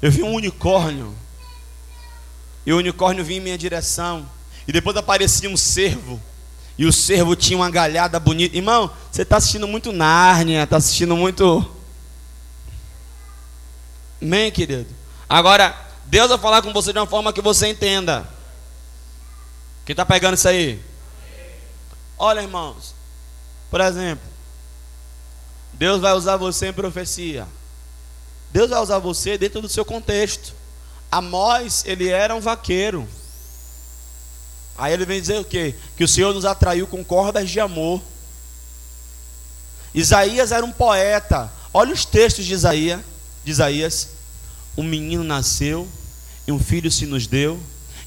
[0.00, 1.14] Eu vi um unicórnio.
[2.64, 4.26] E o unicórnio vinha em minha direção.
[4.66, 6.18] E depois aparecia um cervo.
[6.78, 8.56] E o cervo tinha uma galhada bonita.
[8.56, 11.70] Irmão, você está assistindo muito Nárnia, está assistindo muito.
[14.22, 14.88] Amém, querido?
[15.28, 18.28] Agora, Deus vai falar com você de uma forma que você entenda.
[19.84, 20.82] Quem está pegando isso aí?
[22.18, 22.94] Olha, irmãos.
[23.70, 24.24] Por exemplo,
[25.72, 27.46] Deus vai usar você em profecia.
[28.50, 30.54] Deus vai usar você dentro do seu contexto.
[31.10, 33.08] Amós, ele era um vaqueiro.
[34.76, 35.74] Aí ele vem dizer o quê?
[35.96, 38.00] Que o Senhor nos atraiu com cordas de amor.
[39.92, 41.52] Isaías era um poeta.
[41.72, 43.00] Olha os textos de Isaías.
[43.44, 44.13] De Isaías
[44.76, 45.88] um menino nasceu
[46.46, 47.58] e um filho se nos deu,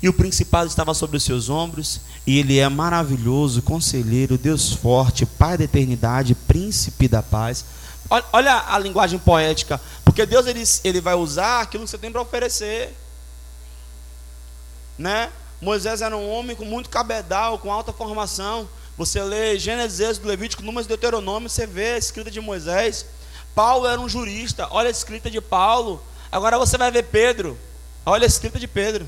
[0.02, 5.26] e o principado estava sobre os seus ombros, e ele é maravilhoso, conselheiro, Deus forte,
[5.26, 7.66] Pai da eternidade, príncipe da paz.
[8.10, 12.12] Olha, olha a linguagem poética, porque Deus ele, ele vai usar aquilo que você tem
[12.12, 12.96] para oferecer.
[14.98, 15.32] Né?
[15.62, 18.70] Moisés era um homem com muito cabedal, com alta formação.
[18.98, 23.06] Você lê Gênesis, Levítico, Números e Deuteronômio, você vê a escrita de Moisés.
[23.56, 26.02] Paulo era um jurista, olha a escrita de Paulo.
[26.32, 27.58] Agora você vai ver Pedro.
[28.06, 29.08] Olha a escrita de Pedro.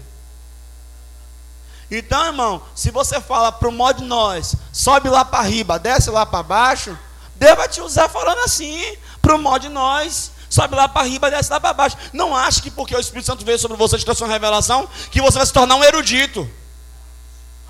[1.91, 6.11] Então, irmão, se você fala para o modo de nós, sobe lá para riba, desce
[6.11, 6.95] lá para baixo,
[7.36, 10.32] Deus vai te usar falando assim, para o mal de nós.
[10.49, 11.97] Sobe lá para riba, desce lá para baixo.
[12.11, 15.22] Não ache que porque o Espírito Santo veio sobre você, te trouxe uma revelação, que
[15.22, 16.49] você vai se tornar um erudito.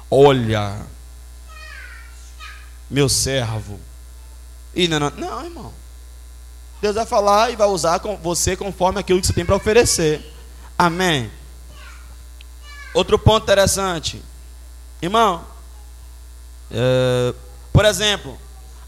[0.09, 0.75] Olha,
[2.89, 3.79] meu servo.
[4.73, 5.73] E não, não, não, irmão.
[6.81, 10.33] Deus vai falar e vai usar você conforme aquilo que você tem para oferecer.
[10.77, 11.29] Amém.
[12.93, 14.23] Outro ponto interessante,
[15.01, 15.43] irmão.
[16.71, 17.33] É,
[17.73, 18.37] por exemplo,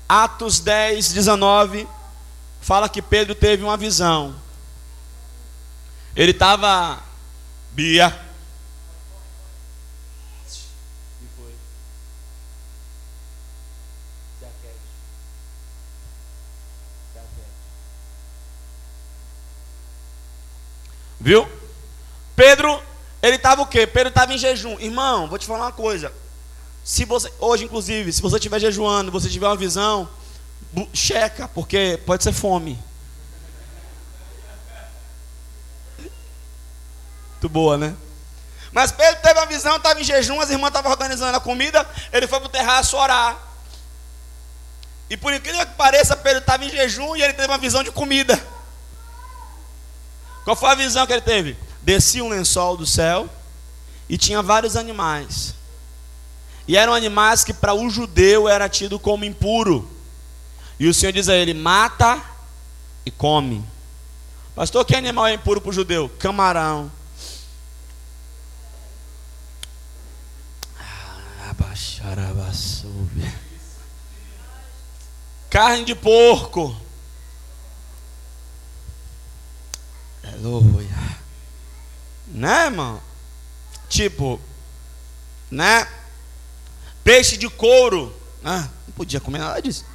[0.08, 1.88] Atos 10, 19
[2.62, 4.36] fala que Pedro teve uma visão.
[6.16, 7.02] Ele estava.
[7.72, 8.31] Bia.
[21.22, 21.47] Viu?
[22.36, 22.82] Pedro,
[23.22, 23.86] ele estava o quê?
[23.86, 24.80] Pedro estava em jejum.
[24.80, 26.11] Irmão, vou te falar uma coisa.
[26.84, 30.09] Se você, hoje, inclusive, se você estiver jejuando, você tiver uma visão,
[30.91, 32.78] checa, porque pode ser fome.
[37.34, 37.95] Muito boa, né?
[38.72, 42.26] Mas Pedro teve uma visão, estava em jejum, as irmãs estavam organizando a comida, ele
[42.26, 43.38] foi para o terraço orar.
[45.07, 47.91] E por incrível que pareça, Pedro estava em jejum e ele teve uma visão de
[47.91, 48.41] comida.
[50.44, 51.58] Qual foi a visão que ele teve?
[51.82, 53.30] Descia um lençol do céu
[54.10, 55.56] e tinha vários animais.
[56.68, 59.89] E eram animais que para o judeu era tido como impuro.
[60.80, 62.22] E o Senhor diz a ele: mata
[63.06, 63.64] e come.
[64.56, 66.10] Pastor, que animal é impuro para o judeu?
[66.20, 66.92] Camarão.
[75.50, 76.76] Carne de porco.
[80.44, 80.89] Aleluia.
[82.28, 83.00] Né, irmão?
[83.88, 84.42] Tipo,
[85.52, 85.88] né?
[87.04, 88.12] Peixe de couro.
[88.44, 89.86] Ah, não podia comer nada disso.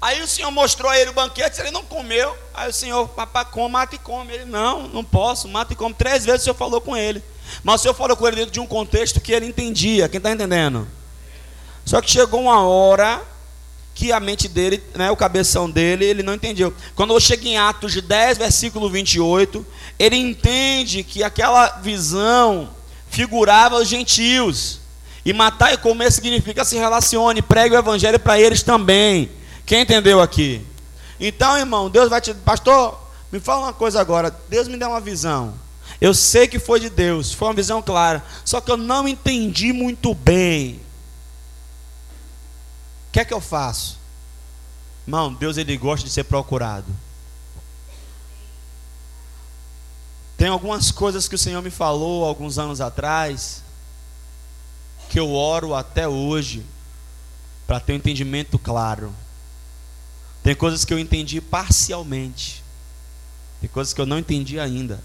[0.00, 2.36] Aí o Senhor mostrou a ele o banquete, ele não comeu.
[2.54, 4.32] Aí o Senhor, papai, come, mata e come.
[4.32, 5.94] Ele, não, não posso, mata e come.
[5.94, 7.22] Três vezes o Senhor falou com ele.
[7.62, 10.08] Mas o Senhor falou com ele dentro de um contexto que ele entendia.
[10.08, 10.88] Quem está entendendo?
[11.84, 13.22] Só que chegou uma hora
[13.94, 16.74] que a mente dele, né, o cabeção dele, ele não entendeu.
[16.96, 19.64] Quando eu chego em Atos de 10, versículo 28,
[19.98, 22.70] ele entende que aquela visão
[23.08, 24.80] figurava os gentios.
[25.24, 29.30] E matar e comer significa se relacione, pregue o evangelho para eles também.
[29.64, 30.60] Quem entendeu aqui?
[31.18, 32.34] Então, irmão, Deus vai te.
[32.34, 33.00] Pastor,
[33.32, 34.36] me fala uma coisa agora.
[34.50, 35.54] Deus me deu uma visão.
[36.00, 38.22] Eu sei que foi de Deus, foi uma visão clara.
[38.44, 40.83] Só que eu não entendi muito bem
[43.14, 43.96] que é que eu faço?
[45.06, 46.92] Irmão, Deus ele gosta de ser procurado.
[50.36, 53.62] Tem algumas coisas que o Senhor me falou alguns anos atrás,
[55.08, 56.66] que eu oro até hoje,
[57.68, 59.14] para ter um entendimento claro.
[60.42, 62.64] Tem coisas que eu entendi parcialmente,
[63.60, 65.00] tem coisas que eu não entendi ainda.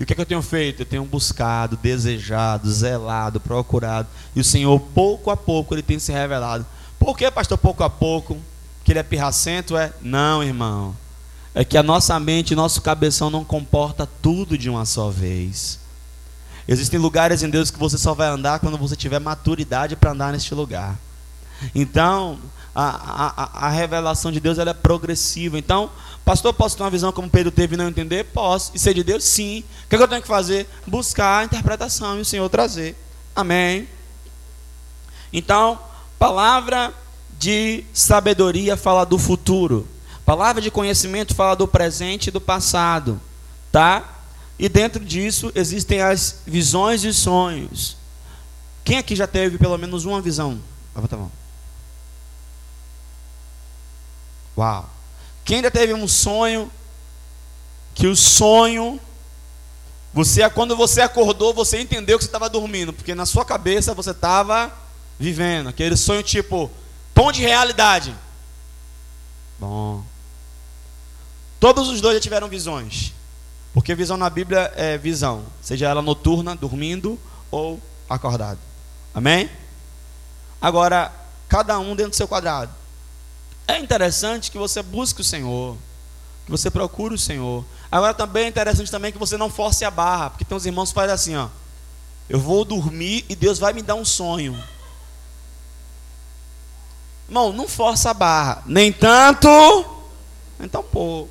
[0.00, 0.80] E o que, é que eu tenho feito?
[0.80, 4.08] Eu tenho buscado, desejado, zelado, procurado.
[4.34, 6.66] E o Senhor, pouco a pouco, Ele tem se revelado.
[7.04, 8.38] Por que, pastor, pouco a pouco?
[8.82, 9.76] Que ele é pirracento?
[9.76, 9.92] É?
[10.00, 10.96] Não, irmão.
[11.54, 15.78] É que a nossa mente, nosso cabeção não comporta tudo de uma só vez.
[16.66, 20.32] Existem lugares em Deus que você só vai andar quando você tiver maturidade para andar
[20.32, 20.98] neste lugar.
[21.74, 22.38] Então,
[22.74, 22.86] a,
[23.36, 25.58] a, a revelação de Deus ela é progressiva.
[25.58, 25.90] Então,
[26.24, 28.24] pastor, posso ter uma visão como Pedro teve e não entender?
[28.32, 28.72] Posso.
[28.74, 29.24] E ser de Deus?
[29.24, 29.62] Sim.
[29.84, 30.66] O que, é que eu tenho que fazer?
[30.86, 32.96] Buscar a interpretação e o Senhor trazer.
[33.36, 33.86] Amém.
[35.30, 35.78] Então,
[36.18, 36.92] Palavra
[37.38, 39.86] de sabedoria fala do futuro.
[40.24, 43.20] Palavra de conhecimento fala do presente e do passado,
[43.70, 44.22] tá?
[44.58, 47.96] E dentro disso existem as visões e sonhos.
[48.84, 50.60] Quem aqui já teve pelo menos uma visão?
[50.94, 51.32] Levanta a mão.
[54.56, 54.90] Uau.
[55.44, 56.70] Quem já teve um sonho
[57.94, 59.00] que o sonho
[60.14, 64.12] você quando você acordou, você entendeu que você estava dormindo, porque na sua cabeça você
[64.12, 64.72] estava
[65.18, 65.68] vivendo.
[65.68, 66.70] Aquele sonho tipo,
[67.14, 68.14] pão de realidade.
[69.58, 70.04] Bom.
[71.60, 73.12] Todos os dois já tiveram visões.
[73.72, 77.18] Porque visão na Bíblia é visão, seja ela noturna, dormindo
[77.50, 78.60] ou acordado.
[79.12, 79.50] Amém?
[80.60, 81.12] Agora,
[81.48, 82.72] cada um dentro do seu quadrado.
[83.66, 85.76] É interessante que você busque o Senhor,
[86.44, 87.64] que você procure o Senhor.
[87.90, 90.90] Agora também é interessante também que você não force a barra, porque tem uns irmãos
[90.90, 91.48] que fazem assim, ó.
[92.28, 94.56] Eu vou dormir e Deus vai me dar um sonho.
[97.28, 98.62] Irmão, não força a barra.
[98.66, 99.48] Nem tanto,
[100.58, 101.30] nem tão pouco.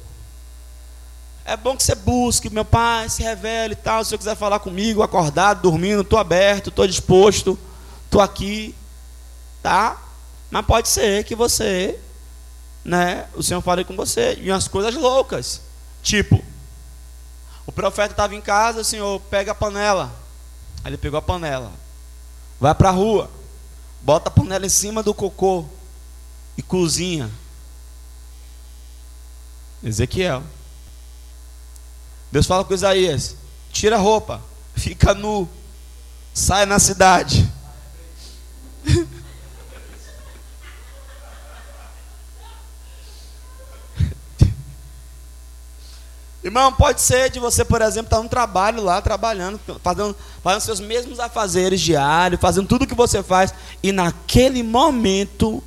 [1.45, 4.03] É bom que você busque, meu pai, se revele e tal.
[4.03, 7.59] Se você quiser falar comigo, acordado, dormindo, estou aberto, estou disposto,
[8.05, 8.73] estou aqui.
[9.61, 10.01] Tá?
[10.49, 11.99] Mas pode ser que você
[12.83, 15.61] né, o Senhor fale com você e umas coisas loucas.
[16.01, 16.43] Tipo,
[17.65, 20.11] o profeta estava em casa, o Senhor pega a panela.
[20.83, 21.71] Aí ele pegou a panela.
[22.59, 23.29] Vai para a rua.
[24.01, 25.65] Bota a panela em cima do cocô
[26.57, 27.29] e cozinha.
[29.83, 30.43] Ezequiel.
[32.31, 33.35] Deus fala com Isaías:
[33.71, 34.41] tira a roupa,
[34.75, 35.47] fica nu,
[36.33, 37.47] sai na cidade.
[46.43, 50.61] Irmão, pode ser de você, por exemplo, estar tá no trabalho lá, trabalhando, fazendo, fazendo
[50.61, 55.63] seus mesmos afazeres diários, fazendo tudo o que você faz, e naquele momento,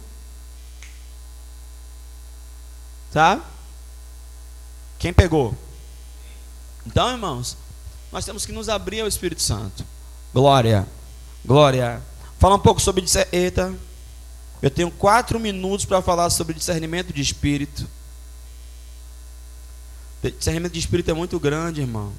[3.12, 3.42] sabe?
[4.98, 5.57] Quem pegou?
[6.86, 7.57] Então, irmãos,
[8.12, 9.84] nós temos que nos abrir ao Espírito Santo.
[10.32, 10.86] Glória,
[11.44, 12.00] glória.
[12.38, 13.04] Fala um pouco sobre.
[13.32, 13.74] Eita,
[14.62, 17.86] eu tenho quatro minutos para falar sobre discernimento de espírito.
[20.22, 22.12] Discernimento de espírito é muito grande, irmão.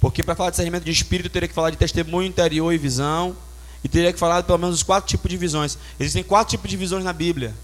[0.00, 3.36] Porque para falar de discernimento de espírito, teria que falar de testemunho interior e visão.
[3.84, 5.78] E teria que falar pelo menos os quatro tipos de visões.
[5.98, 7.54] Existem quatro tipos de visões na Bíblia.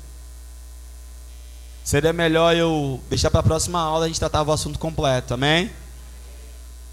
[1.84, 5.70] Seria melhor eu deixar para a próxima aula a gente tratar o assunto completo, amém?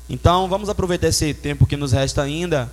[0.10, 2.72] Então vamos aproveitar esse tempo que nos resta ainda.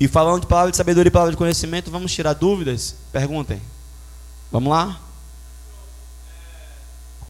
[0.00, 2.96] E falando de palavra de sabedoria e palavra de conhecimento, vamos tirar dúvidas?
[3.12, 3.62] Perguntem.
[4.50, 5.00] Vamos lá?